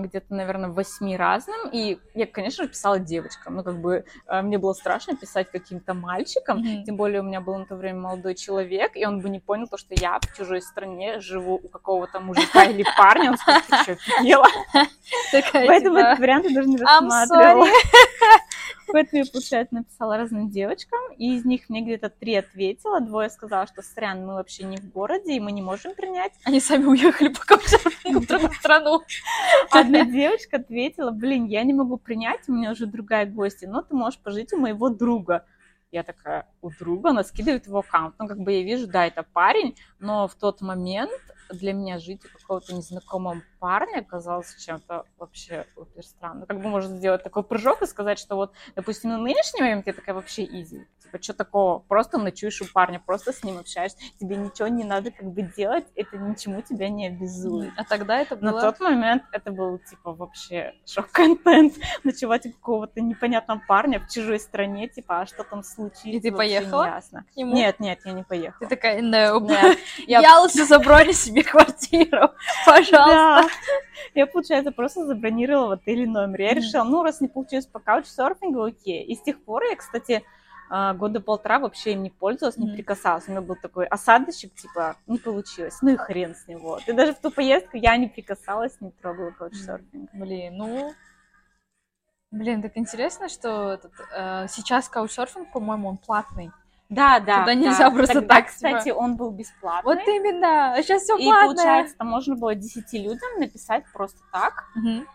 где-то, 0.00 0.34
наверное, 0.34 0.70
восьми 0.70 1.16
разным. 1.16 1.68
И 1.72 1.98
я, 2.14 2.26
конечно 2.26 2.64
же, 2.64 2.70
писала 2.70 2.98
девочкам. 2.98 3.56
Ну, 3.56 3.62
как 3.62 3.80
бы, 3.80 4.04
а, 4.26 4.42
мне 4.42 4.58
было 4.58 4.72
страшно 4.72 5.16
писать 5.16 5.50
каким-то 5.50 5.94
мальчикам. 5.94 6.58
Мгм. 6.58 6.84
Тем 6.84 6.96
более 6.96 7.20
у 7.20 7.24
меня 7.24 7.40
был 7.40 7.58
на 7.58 7.66
то 7.66 7.76
время 7.76 8.00
молодой 8.00 8.34
человек, 8.34 8.92
и 8.94 9.04
он 9.04 9.20
бы 9.20 9.28
не 9.28 9.40
понял 9.40 9.66
то, 9.66 9.76
что 9.76 9.94
я 9.94 10.18
в 10.20 10.36
чужой 10.36 10.62
стране 10.62 11.20
живу 11.20 11.60
у 11.62 11.68
какого-то 11.68 12.20
мужика 12.20 12.64
или 12.64 12.84
парня. 12.96 13.30
Он 13.30 13.36
скажет, 13.36 13.64
ты 13.68 13.76
что, 13.82 13.92
офигела? 13.92 14.46
Поэтому 15.52 15.98
этот 15.98 16.18
вариант 16.18 16.46
я 16.46 16.54
даже 16.54 16.68
не 16.68 16.76
рассматривала. 16.76 17.66
Поэтому 18.92 19.22
я, 19.22 19.30
получается, 19.30 19.74
написала 19.74 20.16
разным 20.16 20.50
девочкам, 20.50 21.00
и 21.16 21.36
из 21.36 21.44
них 21.44 21.68
мне 21.68 21.82
где-то 21.82 22.10
три 22.10 22.34
ответила, 22.34 23.00
двое 23.00 23.30
сказала, 23.30 23.66
что 23.66 23.82
сорян, 23.82 24.26
мы 24.26 24.34
вообще 24.34 24.64
не 24.64 24.76
в 24.76 24.90
городе, 24.90 25.34
и 25.34 25.40
мы 25.40 25.52
не 25.52 25.62
можем 25.62 25.94
принять. 25.94 26.32
Они 26.44 26.60
сами 26.60 26.84
уехали 26.84 27.28
по 27.34 27.40
каучсерфингу 27.40 28.20
в 28.20 28.26
другую 28.26 28.52
страну. 28.52 29.02
Одна 29.70 30.04
девочка 30.04 30.56
ответила, 30.56 31.10
блин, 31.10 31.46
я 31.46 31.62
не 31.62 31.72
могу 31.72 31.96
принять, 31.96 32.48
у 32.48 32.52
меня 32.52 32.72
уже 32.72 32.86
другая 32.86 33.26
гостья, 33.26 33.68
но 33.68 33.82
ты 33.82 33.94
можешь 33.94 34.18
пожить 34.18 34.52
у 34.52 34.58
моего 34.58 34.88
друга. 34.88 35.46
Я 35.92 36.04
такая, 36.04 36.46
у 36.62 36.70
друга, 36.70 37.10
она 37.10 37.24
скидывает 37.24 37.66
его 37.66 37.80
аккаунт. 37.80 38.14
Ну, 38.18 38.28
как 38.28 38.38
бы 38.38 38.52
я 38.52 38.62
вижу, 38.62 38.86
да, 38.86 39.06
это 39.06 39.24
парень, 39.24 39.76
но 39.98 40.28
в 40.28 40.34
тот 40.36 40.60
момент 40.60 41.10
для 41.52 41.72
меня 41.72 41.98
жить 41.98 42.22
у 42.24 42.38
какого-то 42.38 42.74
незнакомого 42.74 43.42
парня 43.58 44.02
казалось 44.02 44.54
чем-то 44.56 45.04
вообще 45.18 45.66
супер 45.74 46.04
странно. 46.04 46.46
Как 46.46 46.60
бы 46.60 46.68
можно 46.68 46.96
сделать 46.96 47.22
такой 47.22 47.42
прыжок 47.42 47.82
и 47.82 47.86
сказать, 47.86 48.18
что 48.18 48.36
вот, 48.36 48.52
допустим, 48.76 49.10
на 49.10 49.18
нынешний 49.18 49.60
момент 49.60 49.86
я 49.86 49.92
такая 49.92 50.14
вообще 50.14 50.44
изи. 50.44 50.86
Типа, 51.02 51.22
что 51.22 51.34
такого? 51.34 51.78
Просто 51.80 52.18
ночуешь 52.18 52.60
у 52.62 52.66
парня, 52.72 53.02
просто 53.04 53.32
с 53.32 53.42
ним 53.44 53.58
общаешься. 53.58 53.98
Тебе 54.18 54.36
ничего 54.36 54.68
не 54.68 54.84
надо 54.84 55.10
как 55.10 55.26
бы 55.32 55.42
делать, 55.42 55.84
это 55.94 56.16
ничему 56.16 56.62
тебя 56.62 56.88
не 56.88 57.08
обязует. 57.08 57.72
А 57.76 57.84
тогда 57.84 58.20
это 58.20 58.36
На 58.36 58.52
было... 58.52 58.60
тот 58.62 58.80
момент 58.80 59.24
это 59.32 59.50
был, 59.50 59.78
типа, 59.78 60.12
вообще 60.12 60.74
шок-контент. 60.86 61.74
Ночевать 62.04 62.46
у 62.46 62.52
какого-то 62.52 63.00
непонятного 63.00 63.60
парня 63.66 64.00
в 64.00 64.08
чужой 64.08 64.38
стране, 64.40 64.88
типа, 64.88 65.20
а 65.20 65.26
что 65.26 65.44
там 65.44 65.62
случится, 65.62 66.08
И 66.08 66.20
ты 66.20 66.32
поехала 66.32 66.84
неясно. 66.84 67.24
к 67.32 67.36
нему? 67.36 67.54
Нет, 67.54 67.80
нет, 67.80 67.98
я 68.04 68.12
не 68.12 68.22
Ты 68.22 68.28
поехала. 68.28 68.68
такая, 68.68 69.00
no. 69.02 69.40
Нет, 69.40 69.78
я- 70.06 70.20
Я 70.30 70.40
лучше 70.40 70.64
заброни 70.64 71.12
себе 71.12 71.39
квартиру, 71.42 72.10
Да. 72.10 72.32
пожалуйста. 72.66 73.54
Я, 74.14 74.26
получается, 74.26 74.72
просто 74.72 75.06
забронировала 75.06 75.68
в 75.68 75.72
отеле 75.72 76.06
номер. 76.06 76.40
Я 76.40 76.54
решила, 76.54 76.84
ну, 76.84 77.02
раз 77.02 77.20
не 77.20 77.28
получилось 77.28 77.66
по 77.66 77.78
каучсерфингу, 77.78 78.62
окей. 78.62 79.04
И 79.04 79.14
с 79.14 79.22
тех 79.22 79.42
пор 79.42 79.62
я, 79.64 79.76
кстати, 79.76 80.24
а, 80.72 80.94
года 80.94 81.20
полтора 81.20 81.58
вообще 81.58 81.92
им 81.94 82.02
не 82.04 82.10
пользовалась, 82.10 82.56
не 82.56 82.72
прикасалась. 82.72 83.26
У 83.26 83.32
меня 83.32 83.40
был 83.40 83.56
такой 83.56 83.86
осадочек, 83.86 84.54
типа, 84.54 84.96
не 85.08 85.18
получилось, 85.18 85.78
ну 85.82 85.90
и 85.90 85.96
хрен 85.96 86.34
с 86.34 86.46
него. 86.46 86.78
И 86.86 86.92
даже 86.92 87.12
в 87.12 87.18
ту 87.20 87.30
поездку 87.32 87.76
я 87.76 87.96
не 87.96 88.06
прикасалась, 88.06 88.80
не 88.80 88.92
трогала 88.92 89.30
каучсерфинг. 89.32 90.10
Блин, 90.12 90.56
ну... 90.56 90.94
Блин, 92.30 92.62
так 92.62 92.76
интересно, 92.76 93.28
что 93.28 93.72
этот, 93.72 93.92
э, 94.16 94.46
сейчас 94.48 94.88
каучсерфинг, 94.88 95.50
по-моему, 95.50 95.88
он 95.88 95.96
платный. 95.96 96.52
Да, 96.90 97.20
да. 97.20 97.40
Туда 97.40 97.54
нельзя 97.54 97.88
да. 97.88 97.90
просто 97.96 98.14
Тогда, 98.14 98.34
так, 98.34 98.44
типа. 98.46 98.54
кстати, 98.54 98.90
он 98.90 99.16
был 99.16 99.30
бесплатный. 99.30 99.94
Вот 99.94 100.06
именно, 100.08 100.74
сейчас 100.82 101.04
все 101.04 101.16
И 101.16 101.24
платное. 101.24 101.46
получается, 101.54 101.96
там 101.96 102.08
можно 102.08 102.34
было 102.36 102.54
10 102.56 102.92
людям 102.98 103.38
написать 103.38 103.84
просто 103.92 104.18
так, 104.32 104.64
Мгм. 104.74 105.06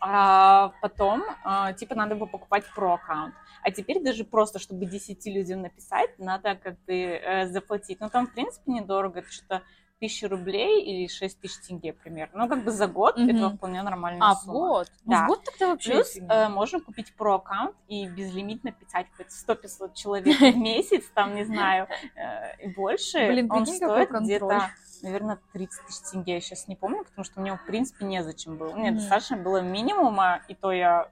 а 0.00 0.72
потом, 0.80 1.22
а, 1.44 1.72
типа, 1.74 1.94
надо 1.94 2.14
было 2.14 2.26
покупать 2.26 2.64
про 2.74 2.94
аккаунт. 2.94 3.34
А 3.62 3.70
теперь 3.70 4.02
даже 4.02 4.24
просто, 4.24 4.58
чтобы 4.58 4.86
10 4.86 5.26
людям 5.26 5.60
написать, 5.62 6.18
надо 6.18 6.54
как 6.54 6.78
бы 6.86 6.94
э, 6.94 7.46
заплатить. 7.48 8.00
Ну, 8.00 8.08
там, 8.08 8.26
в 8.26 8.32
принципе, 8.32 8.72
недорого, 8.72 9.18
это 9.18 9.30
что-то 9.30 9.62
тысячи 9.98 10.24
рублей 10.24 10.82
или 10.84 11.08
6 11.08 11.40
тысяч 11.40 11.66
тенге 11.66 11.92
примерно. 11.92 12.42
Ну, 12.44 12.48
как 12.48 12.62
бы 12.64 12.70
за 12.70 12.86
год 12.86 13.16
Мгм. 13.16 13.28
это 13.36 13.50
вполне 13.50 13.82
нормальная 13.82 14.28
А, 14.30 14.34
сумма. 14.36 14.52
вот. 14.58 14.92
Ну, 15.04 15.12
Да. 15.12 15.24
в 15.24 15.26
год 15.28 15.44
тогда 15.44 15.68
вообще 15.68 15.92
Плюс 15.92 16.16
э, 16.16 16.48
можно 16.48 16.80
купить 16.80 17.14
про-аккаунт 17.16 17.74
и 17.88 18.06
безлимитно 18.08 18.72
писать 18.72 19.06
хоть 19.16 19.28
100-500 19.30 19.94
человек 19.94 20.38
в 20.38 20.40
месяц, 20.56 21.04
там, 21.14 21.34
не 21.34 21.44
знаю, 21.44 21.88
э, 22.14 22.64
и 22.64 22.68
больше. 22.68 23.26
Блин, 23.28 23.50
Он 23.50 23.66
стоит 23.66 24.10
где-то, 24.10 24.70
наверное, 25.02 25.38
30 25.52 25.86
тысяч 25.86 26.10
тенге, 26.10 26.34
я 26.34 26.40
сейчас 26.40 26.68
не 26.68 26.76
помню, 26.76 27.04
потому 27.04 27.24
что 27.24 27.40
мне, 27.40 27.54
в 27.56 27.64
принципе, 27.66 28.04
незачем 28.04 28.56
было. 28.56 28.74
Мне 28.74 28.92
достаточно 28.92 29.36
было 29.36 29.60
минимума, 29.60 30.42
и 30.48 30.54
то 30.54 30.70
я 30.72 31.08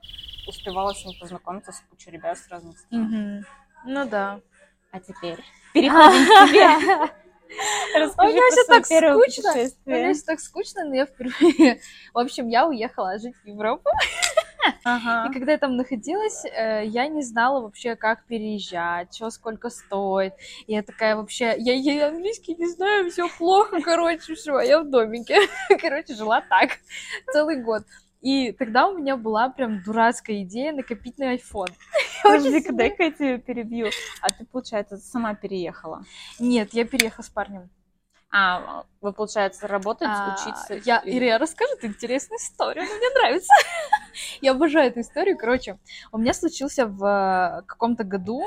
успевала 0.46 0.92
с 0.94 1.04
ним 1.04 1.18
познакомиться 1.20 1.72
с 1.72 1.80
кучей 1.90 2.10
ребят 2.12 2.38
с 2.38 2.48
разных 2.48 2.78
стран. 2.78 3.44
Ну 3.84 4.08
да. 4.08 4.40
А 4.92 5.00
теперь 5.00 5.44
переходим 5.74 6.24
к 6.24 6.48
тебе. 6.48 7.10
Расскажи 7.96 8.30
У 8.30 8.34
меня 8.34 8.50
своё 8.50 8.66
так 8.66 8.86
скучно. 8.86 9.14
путешествие. 9.14 10.06
Мне 10.06 10.14
так 10.14 10.40
скучно, 10.40 10.84
но 10.84 10.94
я 10.94 11.06
впервые... 11.06 11.80
В 12.14 12.18
общем, 12.18 12.48
я 12.48 12.66
уехала 12.66 13.18
жить 13.18 13.34
в 13.42 13.46
Европу. 13.46 13.90
Ага. 14.84 15.28
И 15.28 15.32
когда 15.32 15.52
я 15.52 15.58
там 15.58 15.76
находилась, 15.76 16.44
э, 16.44 16.84
я 16.86 17.06
не 17.08 17.22
знала 17.22 17.60
вообще, 17.60 17.96
как 17.96 18.24
переезжать, 18.26 19.14
что 19.14 19.30
сколько 19.30 19.70
стоит. 19.70 20.34
Я 20.66 20.82
такая 20.82 21.16
вообще, 21.16 21.54
я, 21.58 21.74
я 21.74 22.08
английский 22.08 22.54
не 22.54 22.68
знаю, 22.68 23.10
все 23.10 23.28
плохо, 23.28 23.80
короче, 23.80 24.34
все, 24.34 24.60
я 24.60 24.80
в 24.80 24.90
домике. 24.90 25.38
Короче, 25.80 26.14
жила 26.14 26.40
так 26.40 26.78
целый 27.32 27.62
год. 27.62 27.82
И 28.22 28.52
тогда 28.52 28.88
у 28.88 28.98
меня 28.98 29.16
была 29.16 29.48
прям 29.50 29.82
дурацкая 29.82 30.42
идея 30.42 30.72
накопить 30.72 31.18
на 31.18 31.34
iPhone. 31.34 31.70
Подожди-ка, 32.22 32.72
дай-ка 32.72 33.04
я 33.04 33.10
тебя 33.10 33.38
перебью. 33.38 33.88
А 34.20 34.30
ты, 34.30 34.44
получается, 34.44 34.96
сама 34.98 35.34
переехала? 35.34 36.04
Нет, 36.38 36.72
я 36.72 36.84
переехала 36.84 37.24
с 37.24 37.28
парнем. 37.28 37.70
А, 38.32 38.84
вы, 39.00 39.12
получается, 39.12 39.66
работать, 39.68 40.08
А, 40.10 40.34
учиться? 40.34 40.74
Я, 40.84 40.98
или- 40.98 41.26
Ира 41.28 41.38
расскажет 41.38 41.84
интересную 41.84 42.38
историю, 42.38 42.84
мне 42.84 43.10
нравится. 43.20 43.52
Я 44.40 44.50
обожаю 44.52 44.88
эту 44.88 45.00
историю. 45.00 45.38
Короче, 45.38 45.78
у 46.10 46.18
меня 46.18 46.34
случился 46.34 46.86
в 46.86 47.04
э, 47.04 47.62
каком-то 47.66 48.02
году 48.04 48.42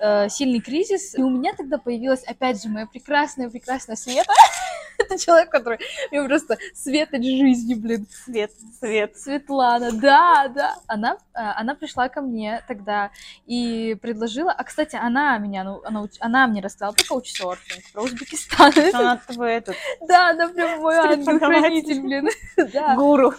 э, 0.00 0.28
сильный 0.28 0.60
кризис, 0.60 1.14
и 1.14 1.22
у 1.22 1.30
меня 1.30 1.54
тогда 1.54 1.78
появилась, 1.78 2.24
опять 2.24 2.62
же, 2.62 2.68
моя 2.68 2.86
прекрасная-прекрасная 2.86 3.96
Света. 3.96 4.32
Это 5.04 5.18
человек, 5.18 5.50
который 5.50 5.78
мне 6.10 6.22
просто 6.24 6.58
светоч 6.74 7.22
жизни, 7.22 7.74
блин. 7.74 8.06
Свет, 8.24 8.52
свет. 8.78 9.16
Светлана, 9.16 9.92
да, 9.92 10.48
да. 10.48 10.76
Она, 10.86 11.14
э, 11.34 11.40
она 11.40 11.74
пришла 11.74 12.08
ко 12.08 12.20
мне 12.20 12.62
тогда 12.68 13.10
и 13.46 13.96
предложила... 14.00 14.52
А, 14.52 14.64
кстати, 14.64 14.96
она 14.96 15.38
меня, 15.38 15.64
ну, 15.64 15.80
она, 15.84 16.06
она 16.20 16.46
мне 16.46 16.60
рассказала 16.60 16.92
про 16.92 17.04
каучсерфинг, 17.04 17.92
про 17.92 18.02
Узбекистан. 18.02 18.72
Она 18.92 19.16
твой 19.16 19.54
этот 19.54 19.76
Да, 20.06 20.30
она 20.30 20.48
прям 20.48 20.80
мой 20.80 20.96
ангел-хранитель, 20.96 22.00
блин. 22.00 22.28
Да, 22.72 22.94
гуру. 22.94 23.32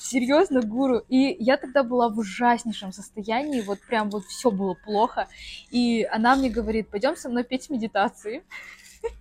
серьезно, 0.00 0.62
гуру. 0.62 1.02
И 1.08 1.36
я 1.38 1.56
тогда 1.56 1.82
была 1.82 2.08
в 2.08 2.18
ужаснейшем 2.18 2.92
состоянии, 2.92 3.60
вот 3.60 3.80
прям 3.80 4.10
вот 4.10 4.24
все 4.26 4.50
было 4.50 4.74
плохо. 4.74 5.28
И 5.70 6.06
она 6.10 6.36
мне 6.36 6.50
говорит, 6.50 6.88
пойдем 6.88 7.16
со 7.16 7.28
мной 7.28 7.44
петь 7.44 7.70
медитации. 7.70 8.44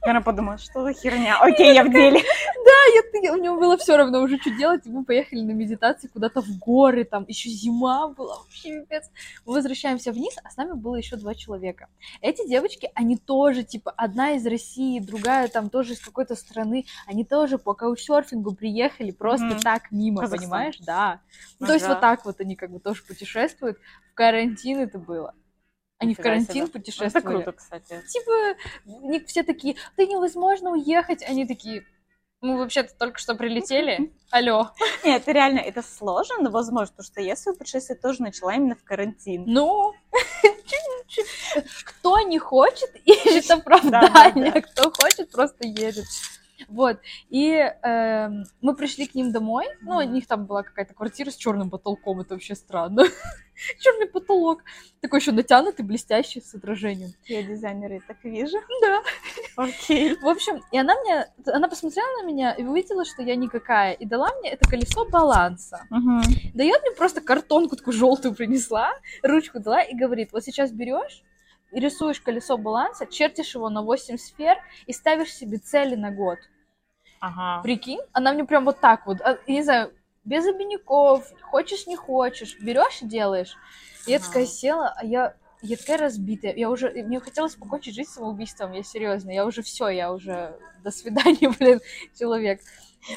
Она 0.01 0.21
подумала, 0.21 0.57
что 0.57 0.83
за 0.83 0.93
херня. 0.93 1.37
Окей, 1.41 1.73
я 1.73 1.83
в 1.83 1.91
деле. 1.91 2.19
А 2.19 3.23
я, 3.23 3.33
у 3.33 3.37
него 3.37 3.57
было 3.57 3.77
все 3.77 3.97
равно 3.97 4.21
уже 4.21 4.37
что 4.37 4.51
делать, 4.51 4.85
и 4.85 4.89
мы 4.89 5.03
поехали 5.03 5.41
на 5.41 5.51
медитации 5.51 6.07
куда-то 6.07 6.41
в 6.41 6.57
горы, 6.59 7.03
там 7.03 7.25
еще 7.27 7.49
зима 7.49 8.09
была, 8.09 8.37
вообще 8.37 8.81
пипец. 8.81 9.09
Мы 9.45 9.53
возвращаемся 9.53 10.11
вниз, 10.11 10.35
а 10.43 10.51
с 10.51 10.57
нами 10.57 10.73
было 10.73 10.95
еще 10.95 11.15
два 11.15 11.33
человека. 11.33 11.87
Эти 12.21 12.47
девочки, 12.47 12.91
они 12.93 13.17
тоже, 13.17 13.63
типа, 13.63 13.91
одна 13.97 14.33
из 14.33 14.45
России, 14.45 14.99
другая 14.99 15.47
там 15.47 15.69
тоже 15.69 15.93
из 15.93 15.99
какой-то 15.99 16.35
страны, 16.35 16.85
они 17.07 17.23
тоже 17.23 17.57
по 17.57 17.73
каучсерфингу 17.73 18.53
приехали 18.53 19.11
просто 19.11 19.59
так 19.61 19.91
мимо, 19.91 20.21
Казахстан. 20.21 20.49
понимаешь? 20.49 20.77
Да. 20.79 21.21
Ну, 21.59 21.67
То 21.67 21.73
есть 21.73 21.87
вот 21.87 22.01
так 22.01 22.25
вот 22.25 22.39
они 22.39 22.55
как 22.55 22.71
бы 22.71 22.79
тоже 22.79 23.03
путешествуют. 23.03 23.77
В 24.11 24.13
карантин 24.13 24.79
это 24.79 24.99
было. 24.99 25.33
Они 25.97 26.13
в 26.13 26.17
карантин. 26.17 26.63
Это 26.63 26.71
путешествовали. 26.71 27.43
круто, 27.43 27.51
кстати. 27.53 28.01
Типа, 28.07 29.25
все 29.27 29.43
такие, 29.43 29.75
да 29.97 30.05
невозможно 30.05 30.71
уехать. 30.71 31.23
Они 31.23 31.45
такие, 31.45 31.85
мы 32.41 32.57
вообще-то 32.57 32.93
только 32.97 33.19
что 33.19 33.35
прилетели. 33.35 34.11
Алло. 34.29 34.71
Нет, 35.03 35.21
это 35.21 35.31
реально, 35.31 35.59
это 35.59 35.81
сложно, 35.81 36.37
но 36.39 36.51
возможно, 36.51 36.93
потому 36.93 37.05
что 37.05 37.21
я 37.21 37.35
свое 37.35 37.57
путешествие 37.57 37.97
тоже 37.97 38.21
начала 38.21 38.53
именно 38.53 38.75
в 38.75 38.83
карантин. 38.83 39.45
Ну, 39.47 39.93
кто 41.85 42.19
не 42.21 42.39
хочет, 42.39 42.93
ищет 43.05 43.49
оправдание, 43.49 44.61
кто 44.61 44.91
хочет, 44.91 45.31
просто 45.31 45.65
едет. 45.67 46.05
Вот. 46.67 46.99
И 47.29 47.51
эм, 47.51 48.43
мы 48.61 48.75
пришли 48.75 49.07
к 49.07 49.15
ним 49.15 49.31
домой. 49.31 49.65
Ну, 49.81 49.97
у 49.97 50.01
них 50.01 50.27
там 50.27 50.45
была 50.45 50.63
какая-то 50.63 50.93
квартира 50.93 51.29
с 51.29 51.35
черным 51.35 51.69
потолком. 51.69 52.19
Это 52.21 52.35
вообще 52.35 52.55
странно. 52.55 53.03
Черный 53.79 54.07
потолок. 54.07 54.63
Такой 55.01 55.19
еще 55.19 55.31
натянутый, 55.31 55.85
блестящий, 55.85 56.41
с 56.41 56.53
отражением. 56.53 57.11
Я 57.25 57.43
дизайнер, 57.43 57.93
я 57.93 58.01
так 58.07 58.23
вижу. 58.23 58.57
Да. 58.81 59.01
Окей. 59.55 60.15
В 60.17 60.27
общем, 60.27 60.61
и 60.71 60.77
она 60.77 60.95
мне, 61.01 61.27
она 61.47 61.67
посмотрела 61.67 62.21
на 62.21 62.25
меня 62.25 62.53
и 62.53 62.63
увидела, 62.63 63.05
что 63.05 63.21
я 63.21 63.35
никакая, 63.35 63.93
и 63.93 64.05
дала 64.05 64.29
мне 64.39 64.51
это 64.51 64.69
колесо 64.69 65.05
баланса. 65.05 65.87
Дает 66.53 66.81
мне 66.81 66.91
просто 66.91 67.21
картонку 67.21 67.75
такую 67.75 67.93
желтую 67.93 68.35
принесла, 68.35 68.91
ручку 69.23 69.59
дала 69.59 69.81
и 69.81 69.95
говорит, 69.95 70.33
вот 70.33 70.43
сейчас 70.43 70.71
берешь 70.71 71.23
и 71.71 71.79
рисуешь 71.79 72.21
колесо 72.21 72.57
баланса, 72.57 73.05
чертишь 73.05 73.55
его 73.55 73.69
на 73.69 73.81
8 73.81 74.17
сфер 74.17 74.57
и 74.85 74.93
ставишь 74.93 75.33
себе 75.33 75.57
цели 75.57 75.95
на 75.95 76.11
год. 76.11 76.39
Ага. 77.19 77.61
Прикинь, 77.63 77.99
она 78.13 78.33
мне 78.33 78.45
прям 78.45 78.65
вот 78.65 78.79
так 78.79 79.05
вот, 79.07 79.21
а, 79.21 79.37
не 79.47 79.63
знаю, 79.63 79.91
без 80.23 80.45
обиняков, 80.47 81.31
хочешь, 81.41 81.87
не 81.87 81.95
хочешь, 81.95 82.57
берешь 82.59 83.01
и 83.01 83.05
делаешь. 83.05 83.55
И 84.07 84.11
я 84.11 84.17
Ага. 84.17 84.25
такая 84.27 84.45
села, 84.45 84.93
а 84.97 85.05
я, 85.05 85.35
я 85.61 85.77
такая 85.77 85.97
разбитая, 85.97 86.53
я 86.55 86.69
уже, 86.69 86.89
мне 86.91 87.19
хотелось 87.19 87.55
покончить 87.55 87.95
жизнь 87.95 88.11
самоубийством, 88.11 88.71
я 88.73 88.83
серьезно, 88.83 89.31
я 89.31 89.45
уже 89.45 89.61
все, 89.61 89.89
я 89.89 90.11
уже, 90.11 90.59
до 90.83 90.91
свидания, 90.91 91.49
блин, 91.59 91.79
человек. 92.17 92.61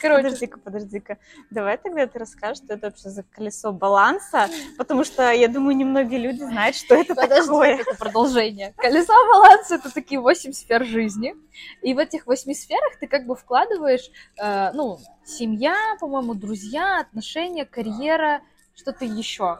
Короче, 0.00 0.23
Подожди-ка, 0.25 0.59
подожди-ка. 0.59 1.18
Давай 1.50 1.78
тогда 1.78 2.07
ты 2.07 2.18
расскажешь, 2.18 2.59
что 2.64 2.75
это 2.75 2.87
вообще 2.88 3.09
за 3.09 3.23
колесо 3.23 3.73
баланса, 3.73 4.49
потому 4.76 5.04
что, 5.04 5.30
я 5.30 5.49
думаю, 5.49 5.76
немногие 5.76 6.18
люди 6.18 6.42
знают, 6.42 6.76
что 6.76 6.95
это 6.95 7.14
Подожди, 7.14 7.47
такое. 7.47 7.76
это 7.76 7.95
продолжение. 7.97 8.75
Колесо 8.76 9.12
баланса 9.33 9.76
это 9.76 9.92
такие 9.92 10.21
восемь 10.21 10.52
сфер 10.52 10.85
жизни. 10.85 11.35
И 11.83 11.95
в 11.95 11.99
этих 11.99 12.26
восьми 12.26 12.54
сферах 12.54 12.99
ты 13.00 13.07
как 13.07 13.26
бы 13.26 13.35
вкладываешь, 13.35 14.11
э, 14.40 14.73
ну, 14.73 14.99
семья, 15.25 15.76
по-моему, 16.00 16.35
друзья, 16.35 17.00
отношения, 17.00 17.64
карьера, 17.64 18.42
что-то 18.78 19.04
еще. 19.04 19.58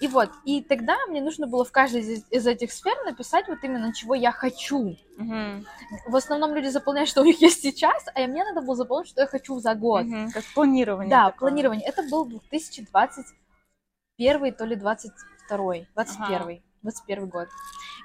И 0.00 0.08
вот, 0.08 0.30
и 0.44 0.62
тогда 0.62 0.96
мне 1.06 1.22
нужно 1.22 1.46
было 1.46 1.64
в 1.64 1.70
каждой 1.70 2.00
из, 2.00 2.24
из 2.30 2.46
этих 2.46 2.72
сфер 2.72 2.94
написать 3.04 3.46
вот 3.48 3.58
именно, 3.62 3.94
чего 3.94 4.14
я 4.14 4.32
хочу. 4.32 4.96
Мгм. 5.16 5.64
В 6.06 6.16
основном 6.16 6.54
люди 6.54 6.68
заполняют, 6.68 7.08
что 7.08 7.22
у 7.22 7.24
них 7.24 7.40
есть 7.40 7.62
сейчас, 7.62 8.04
а 8.14 8.26
мне 8.26 8.44
надо 8.44 8.60
было 8.60 8.76
заполнить, 8.76 9.08
что 9.08 9.20
я 9.20 9.26
хочу 9.26 9.58
за 9.60 9.74
год. 9.74 10.04
Мгм. 10.04 10.30
Как 10.32 10.44
планирование. 10.54 11.10
Да, 11.10 11.30
такое. 11.30 11.50
планирование. 11.50 11.86
Это 11.86 12.02
был 12.02 12.26
2021 12.26 14.52
то 14.52 14.64
ли 14.64 14.76
22 14.76 15.74
21 15.94 16.62
21 16.84 17.26
год. 17.28 17.48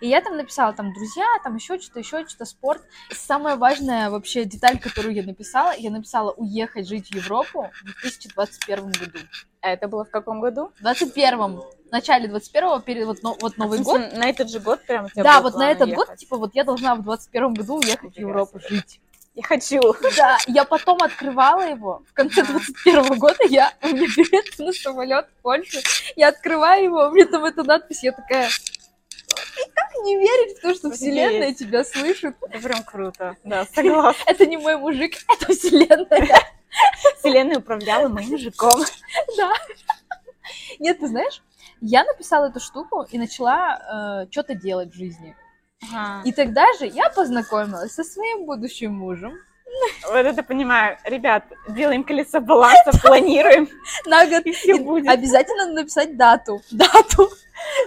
И 0.02 0.08
я 0.08 0.22
там 0.22 0.38
написала, 0.38 0.74
там, 0.74 0.94
друзья, 0.94 1.26
там 1.44 1.56
еще 1.56 1.78
что-то, 1.80 2.00
еще 2.00 2.26
что-то, 2.26 2.46
спорт. 2.46 2.82
И 3.12 3.14
самая 3.14 3.58
важная 3.58 4.10
вообще 4.10 4.46
деталь, 4.46 4.80
которую 4.80 5.14
я 5.14 5.24
написала, 5.24 5.74
я 5.78 5.92
написала 5.92 6.32
уехать 6.32 6.88
жить 6.88 7.10
в 7.10 7.16
Европу 7.16 7.70
в 7.84 8.02
2021 8.02 8.92
году. 8.92 9.20
А 9.62 9.72
это 9.72 9.88
было 9.90 10.06
в 10.06 10.10
каком 10.10 10.40
году? 10.40 10.72
В 10.80 10.82
21 10.82 11.38
в 11.90 11.92
начале 11.92 12.28
21 12.28 12.82
перед 12.82 13.06
вот, 13.06 13.24
но- 13.24 13.36
вот 13.42 13.58
Новый 13.58 13.80
А, 13.80 13.82
в 13.82 13.86
год. 13.86 14.14
На 14.14 14.30
этот 14.30 14.50
же 14.50 14.60
год 14.60 14.82
прям 14.86 15.06
у 15.06 15.10
тебя 15.10 15.24
Да, 15.24 15.42
вот 15.42 15.56
на 15.56 15.70
этот 15.70 15.90
год, 15.90 16.08
уехать? 16.08 16.20
типа, 16.20 16.38
вот 16.38 16.56
я 16.56 16.64
должна 16.64 16.96
в 16.96 17.04
21 17.04 17.54
году 17.54 17.76
уехать 17.78 18.00
в 18.00 18.04
Нифига 18.06 18.30
Европу 18.30 18.60
жить. 18.60 19.02
Я 19.40 19.46
хочу. 19.46 19.80
Да, 20.18 20.38
я 20.48 20.66
потом 20.66 21.02
открывала 21.02 21.62
его 21.62 22.04
в 22.10 22.14
конце 22.14 22.44
21 22.44 23.18
года, 23.18 23.38
я, 23.48 23.74
у 23.82 23.88
меня 23.88 24.06
билет 24.18 24.60
на 24.60 24.74
самолет 24.74 25.28
в 25.28 25.42
Польшу, 25.42 25.80
я 26.18 26.28
открываю 26.28 26.84
его, 26.84 27.08
у 27.08 27.12
меня 27.12 27.26
там 27.26 27.46
эта 27.46 27.64
надпись, 27.64 28.04
я 28.04 28.12
такая, 28.12 28.50
«И 28.50 29.72
как 29.74 30.04
не 30.04 30.18
верить 30.18 30.58
в 30.58 30.62
то, 30.62 30.76
что 30.76 30.92
вселенная 30.92 31.54
тебя 31.54 31.86
слышит? 31.86 32.36
Это 32.50 32.60
прям 32.60 32.84
круто. 32.84 33.38
Да, 33.46 33.66
согласна. 33.74 34.22
Это 34.26 34.46
не 34.46 34.58
мой 34.58 34.76
мужик, 34.76 35.16
это 35.30 35.54
вселенная. 35.54 36.44
Вселенная 37.20 37.60
управляла 37.60 38.10
моим 38.10 38.32
мужиком. 38.32 38.84
Да. 39.38 39.54
Нет, 40.80 41.00
ты 41.00 41.08
знаешь, 41.08 41.42
я 41.80 42.04
написала 42.04 42.50
эту 42.50 42.60
штуку 42.60 43.04
и 43.10 43.18
начала 43.18 44.28
что-то 44.32 44.54
делать 44.54 44.92
в 44.92 44.98
жизни. 44.98 45.34
Ага. 45.82 46.22
И 46.26 46.32
тогда 46.32 46.66
же 46.78 46.86
я 46.86 47.10
познакомилась 47.10 47.94
со 47.94 48.04
своим 48.04 48.46
будущим 48.46 48.94
мужем. 48.94 49.34
Вот 50.08 50.26
это 50.26 50.44
понимаю. 50.44 50.98
Ребят, 51.06 51.44
делаем 51.68 52.04
колесо 52.04 52.42
баланса, 52.42 52.92
планируем, 53.02 53.70
На 54.06 54.26
год 54.26 54.46
и 54.46 54.52
все 54.52 54.80
будет. 54.80 55.08
Обязательно 55.08 55.72
написать 55.72 56.18
дату. 56.18 56.62
Дату. 56.72 57.30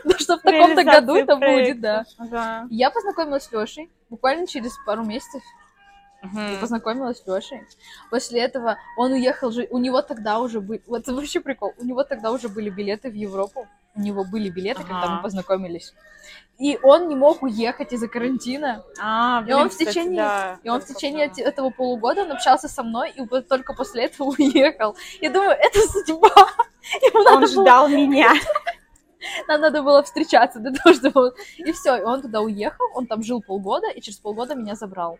Ну, 0.05 0.13
что 0.19 0.37
в 0.39 0.43
таком-то 0.43 0.85
году 0.85 1.17
это 1.17 1.37
будет, 1.37 1.81
да. 1.81 2.05
Ага. 2.19 2.67
Я 2.71 2.91
познакомилась 2.91 3.45
с 3.45 3.53
Лешей 3.53 3.91
буквально 4.11 4.47
через 4.47 4.77
пару 4.87 5.05
месяцев. 5.05 5.43
И 6.23 6.61
познакомилась 6.61 7.19
с 7.19 7.27
Лешей. 7.27 7.63
После 8.11 8.41
этого 8.41 8.79
он 8.97 9.13
уехал 9.13 9.51
же, 9.51 9.67
у 9.71 9.79
него 9.79 10.03
тогда 10.03 10.39
уже 10.39 10.61
были, 10.61 10.83
вот 10.87 11.03
это 11.03 11.15
вообще 11.15 11.41
прикол, 11.41 11.75
у 11.79 11.85
него 11.85 12.05
тогда 12.05 12.31
уже 12.31 12.49
были 12.49 12.71
билеты 12.71 13.11
в 13.11 13.15
Европу, 13.15 13.67
у 13.95 14.01
него 14.01 14.25
были 14.25 14.49
билеты, 14.51 14.83
когда 14.83 15.09
мы 15.17 15.23
познакомились. 15.23 15.93
И 16.59 16.79
он 16.83 17.09
не 17.09 17.17
мог 17.17 17.43
уехать 17.43 17.93
из-за 17.93 18.09
карантина. 18.09 18.85
А, 19.01 19.43
И 19.47 19.53
он 19.53 19.59
блин, 19.59 19.69
в 19.69 19.71
кстати, 19.71 19.89
течение- 19.89 20.17
да, 20.23 20.59
И 20.63 20.69
он 20.69 20.81
в 20.81 20.87
течение 20.87 21.33
да. 21.35 21.43
этого 21.43 21.71
полугода 21.71 22.23
он 22.23 22.33
общался 22.33 22.69
со 22.69 22.83
мной, 22.83 23.11
и 23.11 23.21
вот 23.23 23.49
только 23.49 23.75
после 23.75 24.05
этого 24.05 24.29
уехал. 24.39 24.97
Я 25.21 25.31
думаю, 25.31 25.51
это 25.59 25.79
судьба. 25.89 26.29
Ему 27.03 27.19
Он 27.21 27.25
надо 27.25 27.39
было- 27.39 27.47
ждал 27.65 27.89
меня. 27.89 28.33
нам 29.49 29.61
надо 29.61 29.83
было 29.83 30.03
встречаться 30.03 30.59
для 30.61 30.73
того, 30.73 30.95
чтобы... 30.95 31.21
он- 31.29 31.33
И 31.59 31.73
все, 31.73 31.97
и 31.97 32.03
он 32.03 32.23
туда 32.23 32.41
уехал, 32.41 32.87
он 32.95 33.07
там 33.07 33.23
жил 33.23 33.41
полгода, 33.43 33.89
и 33.91 34.01
через 34.01 34.19
полгода 34.19 34.55
меня 34.55 34.75
забрал. 34.75 35.19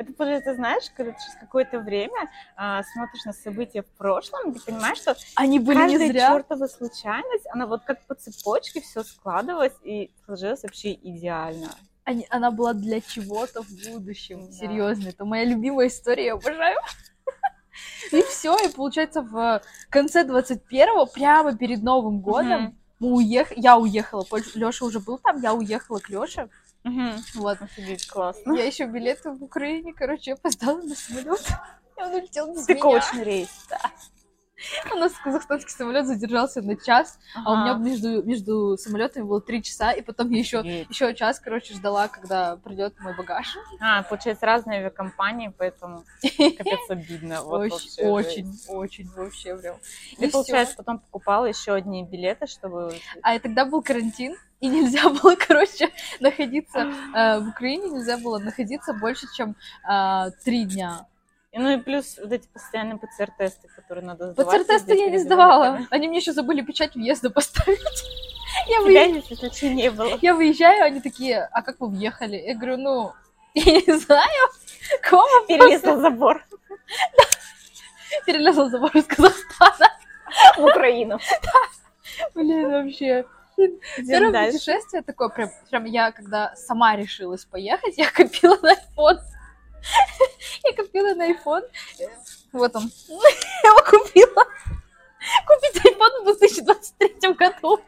Это, 0.00 0.14
получается, 0.14 0.54
знаешь, 0.54 0.84
когда 0.96 1.12
ты 1.12 1.18
через 1.22 1.38
какое-то 1.38 1.78
время 1.78 2.30
а, 2.56 2.82
смотришь 2.84 3.22
на 3.26 3.34
события 3.34 3.82
в 3.82 3.90
прошлом, 3.98 4.54
ты 4.54 4.60
понимаешь, 4.60 4.96
что 4.96 5.14
Они 5.36 5.58
были 5.58 5.76
не 5.76 5.82
каждая 5.88 6.08
зря. 6.08 6.28
чертова 6.30 6.66
случайность, 6.68 7.44
она 7.52 7.66
вот 7.66 7.82
как 7.84 8.00
по 8.06 8.14
цепочке 8.14 8.80
все 8.80 9.02
складывалась 9.02 9.74
и 9.84 10.10
сложилась 10.24 10.62
вообще 10.62 10.94
идеально. 10.94 11.74
Они- 12.04 12.26
она 12.30 12.50
была 12.50 12.72
для 12.72 13.02
чего-то 13.02 13.62
в 13.62 13.68
будущем. 13.92 14.46
Да. 14.46 14.52
Серьезно, 14.52 15.08
это 15.10 15.26
моя 15.26 15.44
любимая 15.44 15.88
история, 15.88 16.24
я 16.24 16.32
обожаю. 16.32 16.78
И 18.12 18.22
все, 18.22 18.56
и 18.56 18.72
получается 18.72 19.20
в 19.20 19.60
конце 19.90 20.24
21-го, 20.24 21.06
прямо 21.06 21.56
перед 21.56 21.82
Новым 21.82 22.20
годом, 22.20 22.74
мы 22.98 23.12
уех... 23.12 23.52
я 23.56 23.76
уехала, 23.76 24.24
Леша 24.54 24.86
уже 24.86 24.98
был 24.98 25.18
там, 25.18 25.40
я 25.42 25.52
уехала 25.54 25.98
к 25.98 26.08
Леше. 26.08 26.48
Мгм. 26.84 27.16
Вот. 27.34 27.60
Офигеть, 27.60 28.06
классно. 28.06 28.54
Я 28.54 28.64
еще 28.64 28.86
билеты 28.86 29.30
в 29.30 29.42
Украине, 29.42 29.92
короче, 29.92 30.32
опоздала 30.32 30.80
на 30.82 30.94
самолет. 30.94 31.46
И 31.98 32.02
он 32.02 32.14
улетел 32.14 32.46
без 32.46 32.54
меня. 32.54 32.62
Стыковочный 32.62 33.24
рейс. 33.24 33.66
У 34.92 34.98
нас 34.98 35.12
казахстанский 35.12 35.70
самолет 35.70 36.06
задержался 36.06 36.62
на 36.62 36.76
час, 36.76 37.18
а 37.34 37.52
у 37.52 37.56
меня 37.56 37.74
между, 37.74 38.22
между 38.22 38.76
самолетами 38.76 39.24
было 39.24 39.40
три 39.40 39.62
часа, 39.62 39.92
и 39.92 40.02
потом 40.02 40.30
я 40.30 40.38
еще, 40.38 40.58
еще 40.88 41.14
час, 41.14 41.40
короче, 41.40 41.74
ждала, 41.74 42.08
когда 42.08 42.56
придет 42.56 42.98
мой 43.00 43.16
багаж. 43.16 43.56
А, 43.80 44.02
получается, 44.02 44.46
разные 44.46 44.80
авиакомпании, 44.80 45.52
поэтому 45.56 46.04
капец 46.22 46.90
обидно. 46.90 47.42
Вот 47.42 47.72
очень, 47.72 48.04
очень, 48.04 48.58
очень 48.68 49.08
вообще 49.10 49.56
прям. 49.56 49.76
Ты, 50.18 50.26
И 50.26 50.30
получается, 50.30 50.76
потом 50.76 50.98
покупала 50.98 51.46
еще 51.46 51.74
одни 51.74 52.04
билеты, 52.04 52.46
чтобы... 52.46 52.94
А 53.22 53.34
и 53.34 53.38
тогда 53.38 53.64
был 53.64 53.82
карантин, 53.82 54.36
и 54.60 54.68
нельзя 54.68 55.08
было, 55.22 55.36
короче, 55.36 55.90
находиться 56.20 56.92
э, 57.14 57.40
в 57.40 57.48
Украине, 57.48 57.90
нельзя 57.90 58.18
было 58.18 58.38
находиться 58.38 58.92
больше, 58.92 59.26
чем 59.34 59.56
э, 59.88 60.30
три 60.44 60.64
дня. 60.64 61.06
И, 61.52 61.58
ну 61.58 61.70
и 61.70 61.78
плюс 61.78 62.18
вот 62.18 62.32
эти 62.32 62.46
постоянные 62.46 62.98
ПЦР-тесты, 62.98 63.68
которые 63.74 64.04
надо 64.04 64.32
сдавать. 64.32 64.62
ПЦР-тесты 64.62 64.96
я 64.96 65.10
не 65.10 65.18
сдавала. 65.18 65.80
Они 65.90 66.08
мне 66.08 66.18
еще 66.18 66.32
забыли 66.32 66.62
печать 66.62 66.94
въезда 66.94 67.30
поставить. 67.30 67.80
Я, 68.66 68.80
выезжаю, 68.80 69.74
не 69.74 69.90
было. 69.90 70.18
я 70.20 70.34
выезжаю, 70.34 70.84
они 70.84 71.00
такие, 71.00 71.48
а 71.52 71.62
как 71.62 71.78
вы 71.78 71.88
въехали? 71.88 72.36
Я 72.36 72.54
говорю, 72.56 72.78
ну, 72.78 73.12
я 73.54 73.80
не 73.80 73.98
знаю. 73.98 74.48
Кома 75.08 75.46
Перелезла 75.46 76.00
забор 76.00 76.44
перелезла 78.26 78.68
забор 78.68 78.90
из 78.94 79.04
Казахстана. 79.04 79.88
в 80.56 80.64
Украину. 80.64 81.18
Блин, 82.34 82.70
вообще. 82.70 83.24
Первое 83.96 84.46
путешествие 84.52 85.02
такое, 85.02 85.28
прям, 85.28 85.50
прям 85.68 85.84
я, 85.84 86.12
когда 86.12 86.54
сама 86.56 86.96
решилась 86.96 87.44
поехать, 87.44 87.98
я 87.98 88.10
копила 88.10 88.56
на 88.62 88.72
iPhone. 88.72 89.18
Я 90.64 90.72
копила 90.74 91.14
на 91.14 91.30
iPhone. 91.30 91.62
Вот 92.52 92.74
он. 92.76 92.90
Я 93.08 93.70
его 93.70 93.82
купила. 93.84 94.44
Купить 95.46 95.84
iPhone 95.84 96.22
в 96.22 96.38
2023 96.38 97.34
году. 97.34 97.80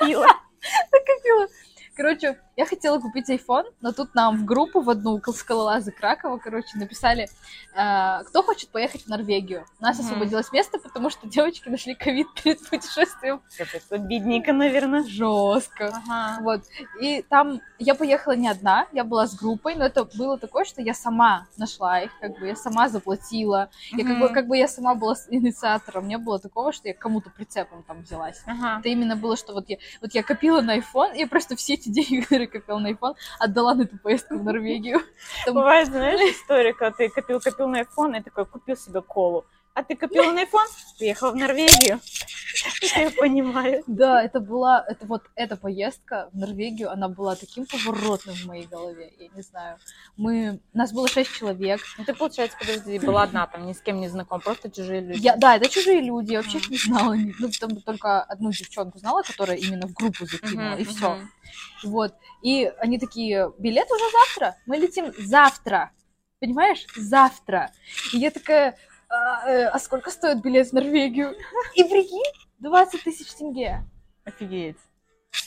Пила. 0.00 0.28
Накопила. 0.92 1.48
Короче, 1.96 2.38
я 2.56 2.66
хотела 2.66 2.98
купить 3.00 3.28
iPhone, 3.30 3.64
но 3.80 3.92
тут 3.92 4.14
нам 4.14 4.36
в 4.38 4.44
группу 4.44 4.80
в 4.80 4.90
одну 4.90 5.20
скалолазы 5.34 5.90
Кракова, 5.92 6.38
короче, 6.38 6.78
написали, 6.78 7.28
э, 7.74 8.24
кто 8.24 8.42
хочет 8.42 8.70
поехать 8.70 9.02
в 9.04 9.08
Норвегию. 9.08 9.64
У 9.80 9.82
нас 9.82 9.98
Мгм. 9.98 10.06
освободилось 10.06 10.52
место, 10.52 10.78
потому 10.78 11.10
что 11.10 11.26
девочки 11.28 11.68
нашли 11.68 11.94
ковид 11.94 12.26
перед 12.42 12.60
путешествием. 12.68 13.42
Капец, 13.56 13.82
бедненько, 13.90 14.52
наверное. 14.52 15.02
Жестко. 15.04 15.88
Ага. 16.06 16.38
Вот. 16.42 16.62
И 17.00 17.22
там 17.22 17.60
я 17.78 17.94
поехала 17.94 18.32
не 18.34 18.48
одна, 18.48 18.86
я 18.92 19.04
была 19.04 19.26
с 19.26 19.34
группой, 19.34 19.74
но 19.74 19.84
это 19.84 20.04
было 20.04 20.38
такое, 20.38 20.64
что 20.64 20.80
я 20.82 20.94
сама 20.94 21.46
нашла 21.56 22.00
их, 22.00 22.10
как 22.20 22.38
бы 22.38 22.46
я 22.46 22.56
сама 22.56 22.88
заплатила. 22.88 23.70
Я 23.92 24.04
как 24.06 24.18
бы, 24.18 24.28
как 24.28 24.46
бы 24.46 24.56
я 24.56 24.68
сама 24.68 24.94
была 24.94 25.14
инициатором. 25.28 26.06
Не 26.08 26.18
было 26.18 26.38
такого, 26.38 26.72
что 26.72 26.88
я 26.88 26.94
кому-то 26.94 27.30
прицепом 27.30 27.82
там 27.82 28.02
взялась. 28.02 28.42
Ага. 28.46 28.78
Это 28.80 28.88
именно 28.88 29.16
было, 29.16 29.36
что 29.36 29.52
вот 29.52 29.68
я, 29.68 29.76
вот 30.00 30.14
я 30.14 30.22
копила 30.22 30.60
на 30.60 30.78
iPhone, 30.78 31.16
я 31.16 31.26
просто 31.26 31.56
все 31.56 31.74
эти 31.74 31.88
деньги, 31.90 32.24
которые 32.46 32.60
копила 32.62 32.78
на 32.78 32.90
iPhone, 32.92 33.14
отдала 33.38 33.74
на 33.74 33.82
эту 33.82 33.98
поездку 33.98 34.36
в 34.38 34.44
Норвегию. 34.44 35.00
Там- 35.44 35.54
Бывает, 35.54 35.88
знаешь, 35.88 36.20
история, 36.34 36.72
когда 36.72 36.96
ты 36.96 37.08
копил-копил 37.08 37.68
на 37.68 37.82
iPhone 37.82 38.18
и 38.18 38.22
такой 38.22 38.46
купил 38.46 38.76
себе 38.76 39.00
колу. 39.02 39.44
А 39.74 39.82
ты 39.82 39.96
копила 39.96 40.30
на 40.30 40.44
iPhone, 40.44 40.68
приехал 40.98 41.32
в 41.32 41.36
Норвегию. 41.36 42.00
Я 42.96 43.10
понимаю. 43.10 43.82
Да, 43.88 44.22
это 44.22 44.38
была, 44.38 44.84
это 44.86 45.04
вот 45.06 45.22
эта 45.34 45.56
поездка 45.56 46.30
в 46.32 46.38
Норвегию, 46.38 46.92
она 46.92 47.08
была 47.08 47.34
таким 47.34 47.66
поворотным 47.66 48.36
в 48.36 48.46
моей 48.46 48.66
голове, 48.66 49.12
я 49.18 49.28
не 49.34 49.42
знаю. 49.42 49.78
Мы, 50.16 50.60
нас 50.72 50.92
было 50.92 51.08
шесть 51.08 51.32
человек, 51.32 51.80
Ну 51.98 52.04
ты, 52.04 52.14
получается, 52.14 52.56
подожди, 52.58 53.00
была 53.00 53.24
одна, 53.24 53.48
там 53.48 53.66
ни 53.66 53.72
с 53.72 53.80
кем 53.80 54.00
не 54.00 54.08
знаком, 54.08 54.40
просто 54.40 54.70
чужие 54.70 55.00
люди. 55.00 55.18
Я, 55.18 55.36
да, 55.36 55.56
это 55.56 55.68
чужие 55.68 56.00
люди, 56.00 56.32
я 56.32 56.42
вообще 56.42 56.58
их 56.58 56.70
не 56.70 56.78
знала. 56.78 57.16
Ну, 57.40 57.50
там 57.58 57.80
только 57.80 58.22
одну 58.22 58.52
девчонку 58.52 58.98
знала, 58.98 59.22
которая 59.22 59.56
именно 59.56 59.88
в 59.88 59.92
группу 59.92 60.24
закинула, 60.24 60.76
и 60.76 60.84
все. 60.84 61.18
Вот. 61.82 62.14
И 62.42 62.72
они 62.78 63.00
такие, 63.00 63.52
билет 63.58 63.90
уже 63.90 64.04
завтра, 64.12 64.56
мы 64.66 64.76
летим 64.76 65.12
завтра. 65.18 65.90
Понимаешь? 66.40 66.86
Завтра. 66.94 67.72
И 68.12 68.18
я 68.18 68.30
такая, 68.30 68.76
а, 69.08 69.48
э, 69.48 69.66
а 69.66 69.78
сколько 69.78 70.10
стоит 70.10 70.42
билет 70.42 70.68
в 70.68 70.72
Норвегию? 70.72 71.34
И 71.74 71.84
прикинь, 71.84 72.22
20 72.58 73.02
тысяч 73.04 73.32
тенге 73.34 73.82
Офигеть. 74.24 74.78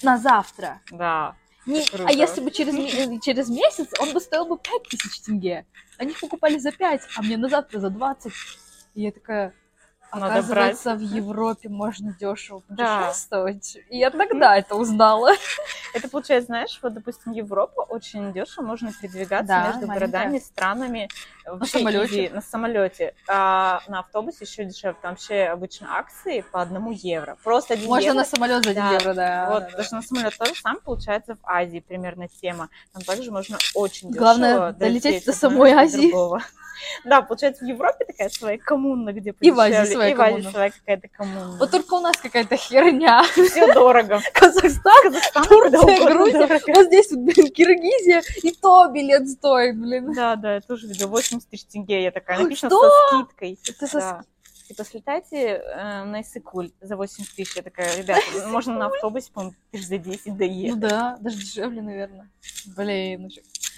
на 0.03 0.17
завтра. 0.17 0.81
Да. 0.91 1.35
Не- 1.65 1.83
а 2.05 2.11
если 2.11 2.39
бы 2.41 2.51
через, 2.51 2.73
ме- 2.73 3.19
через 3.19 3.49
месяц, 3.49 3.89
он 3.99 4.13
бы 4.13 4.21
стоил 4.21 4.45
бы 4.45 4.57
5 4.57 4.83
тысяч 4.83 5.21
тенге. 5.21 5.65
Они 5.97 6.11
их 6.11 6.19
покупали 6.19 6.57
за 6.57 6.71
5, 6.71 7.01
а 7.17 7.21
мне 7.21 7.37
на 7.37 7.49
завтра 7.49 7.79
за 7.79 7.89
20. 7.89 8.31
И 8.93 9.01
я 9.01 9.11
такая, 9.11 9.53
оказывается, 10.11 10.95
в 10.95 11.01
Европе 11.01 11.69
можно 11.69 12.13
дешево 12.19 12.61
Да. 12.69 12.99
путешествовать. 13.07 13.77
И 13.89 13.97
я 13.97 14.09
тогда 14.11 14.57
это 14.57 14.75
узнала. 14.75 15.31
Это 15.93 16.09
получается, 16.09 16.47
знаешь, 16.47 16.79
вот, 16.83 16.93
допустим, 16.93 17.31
Европа 17.31 17.81
очень 17.81 18.33
дешево 18.33 18.65
можно 18.65 18.91
передвигаться 18.93 19.47
Да, 19.47 19.67
между 19.67 19.87
маленькая. 19.87 20.07
городами, 20.07 20.39
странами. 20.39 21.07
самолёте. 21.65 22.25
easy, 22.27 22.33
на 22.33 22.41
самолете. 22.41 23.13
А 23.27 23.81
на 23.87 23.99
автобусе 23.99 24.39
еще 24.45 24.65
дешевле. 24.65 24.97
Там 25.01 25.11
вообще 25.11 25.43
обычно 25.45 25.87
акции 25.97 26.41
по 26.51 26.61
одному 26.61 26.91
евро. 26.91 27.37
Просто 27.43 27.73
один 27.75 27.87
Можно 27.87 28.05
евро. 28.07 28.17
на 28.19 28.25
самолет 28.25 28.63
за 28.65 28.71
1 28.71 28.83
Да. 28.83 28.91
евро, 28.93 29.13
да. 29.13 29.49
Вот, 29.49 29.59
да, 29.63 29.69
да. 29.71 29.77
даже 29.77 29.95
на 29.95 30.01
самолет 30.01 30.37
тоже 30.37 30.53
сам 30.61 30.79
получается 30.83 31.35
в 31.35 31.39
Азии 31.43 31.79
примерно 31.87 32.27
тема. 32.27 32.69
Там 32.93 33.01
также 33.03 33.31
можно 33.31 33.57
очень 33.75 34.09
дешево 34.09 34.23
Главное, 34.23 34.71
долететь 34.73 35.25
до 35.25 35.31
самой 35.33 35.71
Азии. 35.71 36.09
другого. 36.09 36.41
Да, 37.03 37.21
получается, 37.21 37.65
в 37.65 37.67
Европе 37.67 38.05
такая 38.05 38.29
своя 38.29 38.57
коммуна, 38.57 39.13
где 39.13 39.33
И 39.39 39.51
в 39.51 39.59
Азии 39.59 39.91
своя 39.93 40.09
и 40.09 40.13
в 40.13 40.21
Азии 40.21 40.33
коммуна. 40.33 40.51
своя 40.51 40.71
какая-то 40.71 41.07
коммуна. 41.09 41.57
Вот 41.57 41.71
только 41.71 41.93
у 41.95 41.99
нас 41.99 42.17
какая-то 42.17 42.55
херня. 42.57 43.23
все 43.23 43.73
дорого. 43.73 44.21
Казахстан, 44.33 45.03
Казахстан 45.03 45.43
Турция, 45.47 46.09
Грузия. 46.09 46.39
дорого. 46.39 46.61
Вот 46.67 46.85
здесь 46.87 47.11
вот, 47.11 47.19
блин, 47.19 47.51
Киргизия, 47.51 48.21
и 48.43 48.51
то 48.51 48.87
билет 48.87 49.27
стоит, 49.29 49.79
блин. 49.79 50.13
Да, 50.13 50.35
да, 50.35 50.55
я 50.55 50.61
тоже 50.61 50.87
видела. 50.87 51.07
80 51.09 51.49
тысяч 51.49 51.65
тенге, 51.65 52.03
я 52.03 52.11
такая. 52.11 52.39
Написано 52.39 52.69
что? 52.69 52.89
со 52.89 53.17
скидкой. 53.17 53.59
Это 53.67 53.87
со 53.87 53.99
Да. 53.99 54.21
Типа, 54.67 54.83
слетайте 54.83 55.37
э, 55.63 56.03
на 56.03 56.19
Иссыкуль 56.21 56.71
за 56.81 56.97
80 56.97 57.35
тысяч. 57.35 57.55
Я 57.55 57.61
такая, 57.61 57.95
ребята, 58.01 58.21
можно 58.47 58.73
на 58.77 58.87
автобусе, 58.87 59.31
по-моему, 59.31 59.55
за 59.71 59.97
10 59.97 60.25
Ну 60.27 60.35
доехать. 60.35 60.79
да, 60.81 61.17
даже 61.21 61.37
дешевле, 61.37 61.81
наверное. 61.81 62.29
Блин, 62.75 63.21
ну. 63.23 63.29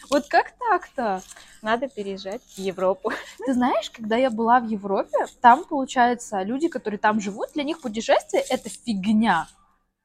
Вот 0.10 0.28
как 0.28 0.52
так-то? 0.58 1.22
Надо 1.62 1.88
переезжать 1.88 2.42
в 2.42 2.58
Европу. 2.58 3.12
Ты 3.46 3.54
знаешь, 3.54 3.90
когда 3.90 4.16
я 4.16 4.30
была 4.30 4.60
в 4.60 4.68
Европе, 4.68 5.26
там, 5.42 5.66
получается, 5.66 6.42
люди, 6.44 6.68
которые 6.68 7.00
там 7.00 7.20
живут, 7.20 7.50
для 7.54 7.64
них 7.64 7.82
путешествие— 7.82 8.44
это 8.50 8.70
фигня. 8.70 9.48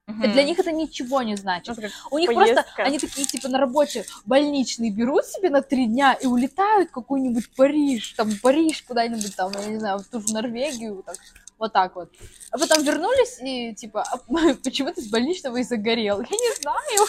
И 0.06 0.28
Для 0.28 0.42
них 0.42 0.58
это 0.58 0.70
ничего 0.70 1.22
не 1.22 1.34
значит. 1.34 1.78
Ну, 1.78 1.88
У 2.10 2.18
них 2.18 2.28
поездка. 2.28 2.62
просто, 2.62 2.82
они 2.82 2.98
такие, 2.98 3.26
типа, 3.26 3.48
на 3.48 3.58
работе 3.58 4.04
больничные 4.26 4.90
берут 4.90 5.24
себе 5.24 5.48
на 5.48 5.62
три 5.62 5.86
дня 5.86 6.12
и 6.12 6.26
улетают 6.26 6.90
в 6.90 6.92
какой-нибудь 6.92 7.48
Париж, 7.56 8.12
там, 8.12 8.28
Париж 8.42 8.82
куда-нибудь 8.82 9.34
там, 9.34 9.50
я 9.52 9.66
не 9.66 9.78
знаю, 9.78 10.00
в 10.00 10.04
ту 10.04 10.20
же 10.20 10.34
Норвегию, 10.34 11.02
так, 11.06 11.16
вот 11.64 11.72
так 11.72 11.96
вот. 11.96 12.12
А 12.50 12.59
потом 12.59 12.83
вернулись 12.85 13.38
и, 13.40 13.74
типа, 13.74 14.03
а 14.03 14.18
почему 14.64 14.92
ты 14.92 15.00
с 15.00 15.09
больничного 15.09 15.57
и 15.59 15.62
загорел? 15.62 16.20
Я 16.20 16.37
не 16.37 16.55
знаю. 16.61 17.07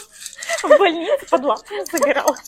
в 0.64 0.80
больнице 0.80 1.30
под 1.30 1.44
лампами 1.44 1.84
загорал. 1.92 2.36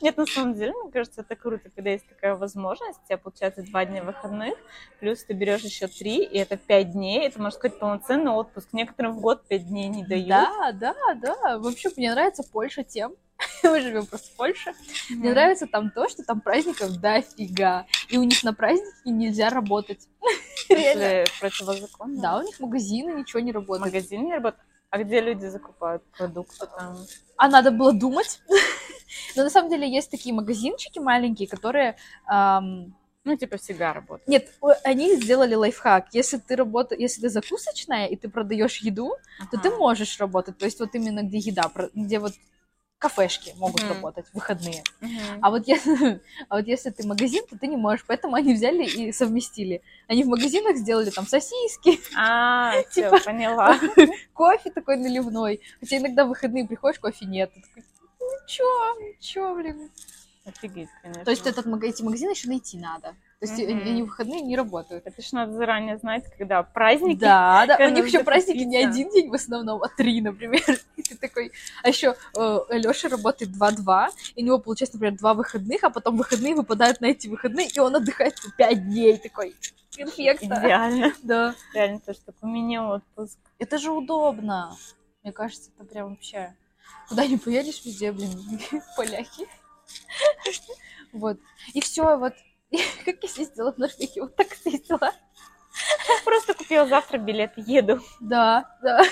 Нет, 0.00 0.16
на 0.16 0.26
самом 0.26 0.54
деле, 0.54 0.72
мне 0.72 0.90
кажется, 0.90 1.20
это 1.20 1.36
круто, 1.36 1.70
когда 1.74 1.90
есть 1.90 2.08
такая 2.08 2.34
возможность. 2.34 3.00
У 3.04 3.06
тебя 3.06 3.18
получается 3.18 3.62
два 3.62 3.84
дня 3.84 4.02
выходных, 4.02 4.54
плюс 5.00 5.24
ты 5.24 5.34
берешь 5.34 5.62
еще 5.62 5.86
три, 5.86 6.24
и 6.24 6.38
это 6.38 6.56
пять 6.56 6.92
дней. 6.92 7.26
Это, 7.26 7.40
можно 7.40 7.58
сказать, 7.58 7.78
полноценный 7.78 8.32
отпуск. 8.32 8.68
Некоторым 8.72 9.12
в 9.12 9.20
год 9.20 9.46
пять 9.46 9.68
дней 9.68 9.88
не 9.88 10.04
дают. 10.04 10.28
Да, 10.28 10.72
да, 10.72 10.94
да. 11.16 11.58
Вообще, 11.58 11.90
мне 11.96 12.12
нравится 12.12 12.42
Польша 12.42 12.84
тем, 12.84 13.14
мы 13.62 13.80
живем 13.80 14.06
просто 14.06 14.28
в 14.28 14.36
Польше. 14.36 14.72
Мне 15.10 15.30
нравится 15.30 15.66
там 15.66 15.90
то, 15.90 16.08
что 16.08 16.22
там 16.22 16.40
праздников 16.40 17.00
дофига. 17.00 17.86
И 18.08 18.18
у 18.18 18.22
них 18.22 18.42
на 18.44 18.52
праздники 18.54 19.08
нельзя 19.08 19.50
работать. 19.50 20.08
Если 20.68 21.24
противозаконно. 21.40 22.20
Да, 22.20 22.38
у 22.38 22.42
них 22.42 22.58
магазины, 22.60 23.10
ничего 23.18 23.40
не 23.40 23.52
работает. 23.52 23.92
Магазин 23.92 24.24
не 24.24 24.34
работает. 24.34 24.62
А 24.90 24.98
где 24.98 25.20
люди 25.20 25.46
закупают 25.46 26.04
продукты 26.16 26.66
там? 26.66 26.96
А 27.36 27.48
надо 27.48 27.70
было 27.72 27.92
думать. 27.92 28.40
Но 29.36 29.42
на 29.42 29.50
самом 29.50 29.70
деле 29.70 29.90
есть 29.92 30.10
такие 30.10 30.34
магазинчики 30.34 30.98
маленькие, 31.00 31.48
которые... 31.48 31.96
ам, 32.26 32.94
Ну, 33.24 33.36
типа 33.36 33.56
всегда 33.56 33.92
работают. 33.92 34.28
Нет, 34.28 34.48
они 34.84 35.16
сделали 35.16 35.54
лайфхак. 35.54 36.08
Если 36.12 36.36
ты 36.38 36.56
работаешь, 36.56 37.00
если 37.00 37.22
ты 37.22 37.28
закусочная 37.28 38.06
и 38.06 38.16
ты 38.16 38.28
продаешь 38.28 38.78
еду, 38.82 39.16
то 39.50 39.58
ты 39.58 39.68
Ага. 39.68 39.78
можешь 39.78 40.20
работать. 40.20 40.58
То 40.58 40.66
есть 40.66 40.78
вот 40.78 40.94
именно 40.94 41.22
где 41.22 41.38
еда, 41.38 41.70
где 41.94 42.18
вот 42.18 42.34
кафешки 42.98 43.52
могут 43.58 43.82
Мгм. 43.82 43.92
работать 43.94 44.26
в 44.28 44.34
выходные. 44.34 44.82
Мгм. 45.00 45.38
А 45.42 45.50
вот, 45.50 45.66
если, 45.68 46.20
а 46.48 46.56
вот 46.56 46.66
если 46.66 46.90
ты 46.90 47.06
магазин, 47.06 47.44
то 47.48 47.58
ты 47.58 47.66
не 47.66 47.76
можешь. 47.76 48.04
Поэтому 48.06 48.34
они 48.36 48.54
взяли 48.54 48.84
и 48.84 49.12
совместили. 49.12 49.82
Они 50.08 50.24
в 50.24 50.28
магазинах 50.28 50.76
сделали 50.76 51.10
там 51.10 51.26
сосиски, 51.26 52.00
А, 52.16 52.82
типа- 52.94 53.20
поняла. 53.24 53.78
кофе 54.32 54.70
такой 54.70 54.96
наливной. 54.96 55.60
Хотя 55.80 55.98
иногда 55.98 56.24
в 56.24 56.28
выходные 56.28 56.66
приходишь, 56.66 56.98
кофе 57.00 57.26
нет. 57.26 57.52
Ты 57.54 57.60
такой, 57.60 57.82
чё, 58.46 58.64
ну 59.00 59.06
чё, 59.20 59.54
блин. 59.54 59.90
Офигеть, 60.46 60.90
конечно. 61.02 61.24
То 61.24 61.30
есть 61.30 61.46
этот, 61.46 61.66
эти 61.82 62.02
магазины 62.02 62.30
еще 62.32 62.48
найти 62.48 62.76
надо. 62.78 63.14
То 63.44 63.50
есть 63.50 63.62
Мгм. 63.62 63.78
они, 63.80 63.90
они 63.90 64.02
в 64.02 64.06
выходные 64.06 64.40
не 64.40 64.56
работают. 64.56 65.06
Это 65.06 65.20
ж 65.20 65.32
надо 65.32 65.52
заранее 65.52 65.98
знать, 65.98 66.24
когда 66.38 66.62
праздники. 66.62 67.20
Да, 67.20 67.66
да. 67.66 67.76
У 67.86 67.90
них 67.90 68.06
еще 68.06 68.24
праздники 68.24 68.62
не 68.62 68.78
один 68.78 69.10
день 69.10 69.28
в 69.28 69.34
основном, 69.34 69.82
а 69.82 69.88
три, 69.88 70.22
например. 70.22 70.62
И 70.96 71.02
ты 71.02 71.14
такой... 71.16 71.52
А 71.82 71.88
еще 71.88 72.14
Леша 72.34 73.08
работает 73.08 73.50
2-2, 73.50 74.08
и 74.36 74.42
у 74.42 74.46
него 74.46 74.58
получается, 74.58 74.96
например, 74.96 75.18
два 75.18 75.34
выходных, 75.34 75.84
а 75.84 75.90
потом 75.90 76.16
выходные 76.16 76.54
выпадают 76.54 77.02
на 77.02 77.06
эти 77.06 77.28
выходные, 77.28 77.68
и 77.68 77.78
он 77.80 77.94
отдыхает 77.94 78.34
5 78.56 78.88
дней. 78.88 79.18
Такой, 79.18 79.54
перфекто. 79.94 80.46
Идеально. 80.46 81.12
Да. 81.22 81.54
Реально, 81.74 82.00
то, 82.00 82.14
что 82.14 82.32
у 82.40 82.46
меня 82.46 82.88
отпуск. 82.88 83.38
Это 83.58 83.76
же 83.76 83.90
удобно. 83.90 84.74
Мне 85.22 85.32
кажется, 85.32 85.70
это 85.76 85.84
прям 85.84 86.10
вообще... 86.10 86.54
Куда 87.08 87.26
не 87.26 87.36
поедешь, 87.36 87.84
везде, 87.84 88.10
блин, 88.10 88.30
поляки. 88.96 89.46
Вот. 91.12 91.38
И 91.74 91.80
все, 91.82 92.16
вот. 92.16 92.32
Как 93.04 93.22
я 93.22 93.28
съездила 93.28 93.72
в 93.72 93.78
Норвегию, 93.78 94.24
вот 94.24 94.36
так 94.36 94.54
съездила. 94.54 95.12
Просто 96.24 96.54
купила 96.54 96.86
завтра 96.86 97.18
билет, 97.18 97.52
еду. 97.56 98.00
Да, 98.20 98.76
да. 98.82 99.02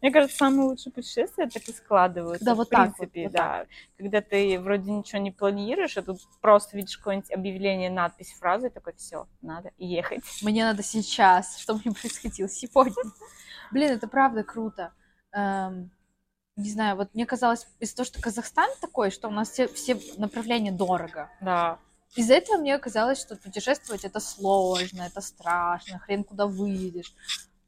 Мне 0.00 0.10
кажется, 0.10 0.36
самые 0.36 0.68
лучшие 0.68 0.92
путешествия 0.92 1.46
так 1.46 1.62
и 1.68 1.72
складываются. 1.72 2.44
Да, 2.44 2.54
в 2.54 2.58
вот 2.58 2.70
так 2.70 2.88
вот, 2.88 2.96
принципе, 2.96 3.24
вот 3.24 3.32
да. 3.32 3.66
Когда 3.98 4.22
ты 4.22 4.58
вроде 4.58 4.90
ничего 4.90 5.20
не 5.20 5.30
планируешь, 5.30 5.96
а 5.98 6.02
тут 6.02 6.20
просто 6.40 6.76
видишь 6.76 6.96
какое-нибудь 6.96 7.30
объявление, 7.32 7.90
надпись, 7.90 8.32
фразу, 8.32 8.66
и 8.66 8.70
такой, 8.70 8.94
все, 8.94 9.26
надо 9.42 9.72
ехать. 9.76 10.22
Мне 10.42 10.64
надо 10.64 10.82
сейчас, 10.82 11.58
чтобы 11.58 11.82
не 11.84 11.92
происходило 11.92 12.48
сегодня. 12.48 13.02
Блин, 13.72 13.90
это 13.92 14.08
правда 14.08 14.42
круто. 14.42 14.92
Эм, 15.32 15.90
не 16.56 16.70
знаю, 16.70 16.96
вот 16.96 17.14
мне 17.14 17.26
казалось, 17.26 17.66
из-за 17.78 17.96
того, 17.96 18.06
что 18.06 18.22
Казахстан 18.22 18.70
такой, 18.80 19.10
что 19.10 19.28
у 19.28 19.30
нас 19.30 19.50
все, 19.50 19.68
все 19.68 19.98
направления 20.16 20.72
дорого. 20.72 21.30
Да. 21.40 21.78
Из-за 22.16 22.34
этого 22.34 22.56
мне 22.58 22.76
казалось, 22.78 23.20
что 23.20 23.36
путешествовать 23.36 24.04
это 24.04 24.18
сложно, 24.20 25.02
это 25.02 25.20
страшно, 25.20 25.98
хрен 26.00 26.24
куда 26.24 26.46
выедешь. 26.46 27.14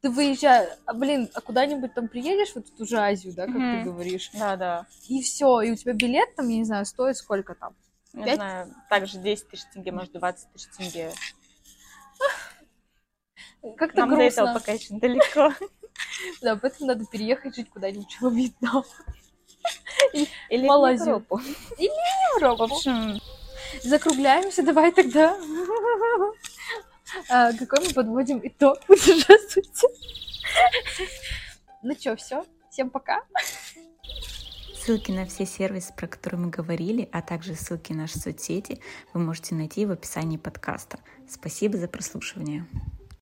Ты 0.01 0.09
выезжаешь, 0.09 0.69
а, 0.85 0.93
блин, 0.93 1.29
а 1.33 1.39
куда-нибудь 1.39 1.93
там 1.93 2.09
приедешь, 2.09 2.53
вот 2.55 2.67
в 2.67 2.75
ту 2.75 2.85
же 2.85 2.97
Азию, 2.97 3.33
да, 3.33 3.45
как 3.45 3.53
ты 3.55 3.59
Мгм. 3.59 3.83
говоришь, 3.85 4.31
Да, 4.33 4.57
да. 4.57 4.85
и 5.07 5.21
все, 5.21 5.61
и 5.61 5.71
у 5.71 5.75
тебя 5.77 5.93
билет 5.93 6.35
там, 6.35 6.49
я 6.49 6.57
не 6.57 6.65
знаю, 6.65 6.85
стоит 6.85 7.15
сколько 7.15 7.55
там. 7.55 7.73
Не 8.11 8.25
Пять? 8.25 8.35
знаю, 8.35 8.75
также 8.89 9.17
10 9.17 9.47
тысяч 9.47 9.63
тенге, 9.73 9.93
может, 9.93 10.11
20 10.11 10.51
тысяч 10.51 10.67
тенге. 10.77 11.13
Как-то 13.77 14.01
Нам 14.01 14.09
до 14.09 14.15
этого 14.23 14.47
грустно. 14.47 14.59
пока 14.59 14.71
еще 14.73 14.93
далеко. 14.95 15.53
Да, 16.41 16.57
поэтому 16.57 16.87
надо 16.87 17.05
переехать 17.05 17.55
жить 17.55 17.69
куда-нибудь 17.69 18.17
в 18.19 18.29
Вьетнам. 18.33 18.83
Или 20.49 20.63
в 20.65 20.67
Малайзию. 20.67 21.15
Европу. 21.15 21.39
В 22.57 22.61
общем, 22.63 23.19
Закругляемся, 23.81 24.63
давай 24.63 24.91
тогда. 24.91 25.37
А, 27.29 27.53
какой 27.53 27.79
мы 27.85 27.93
подводим 27.93 28.39
итог 28.43 28.79
путешествуйте? 28.85 29.87
Ну 31.81 31.93
что, 31.95 32.15
все? 32.15 32.45
Всем 32.69 32.89
пока. 32.89 33.23
Ссылки 34.73 35.11
на 35.11 35.25
все 35.25 35.45
сервисы, 35.45 35.93
про 35.95 36.07
которые 36.07 36.41
мы 36.41 36.49
говорили, 36.49 37.07
а 37.11 37.21
также 37.21 37.55
ссылки 37.55 37.93
на 37.93 38.01
наши 38.01 38.19
соцсети 38.19 38.81
вы 39.13 39.21
можете 39.21 39.55
найти 39.55 39.85
в 39.85 39.91
описании 39.91 40.37
подкаста. 40.37 40.99
Спасибо 41.29 41.77
за 41.77 41.87
прослушивание. 41.87 42.65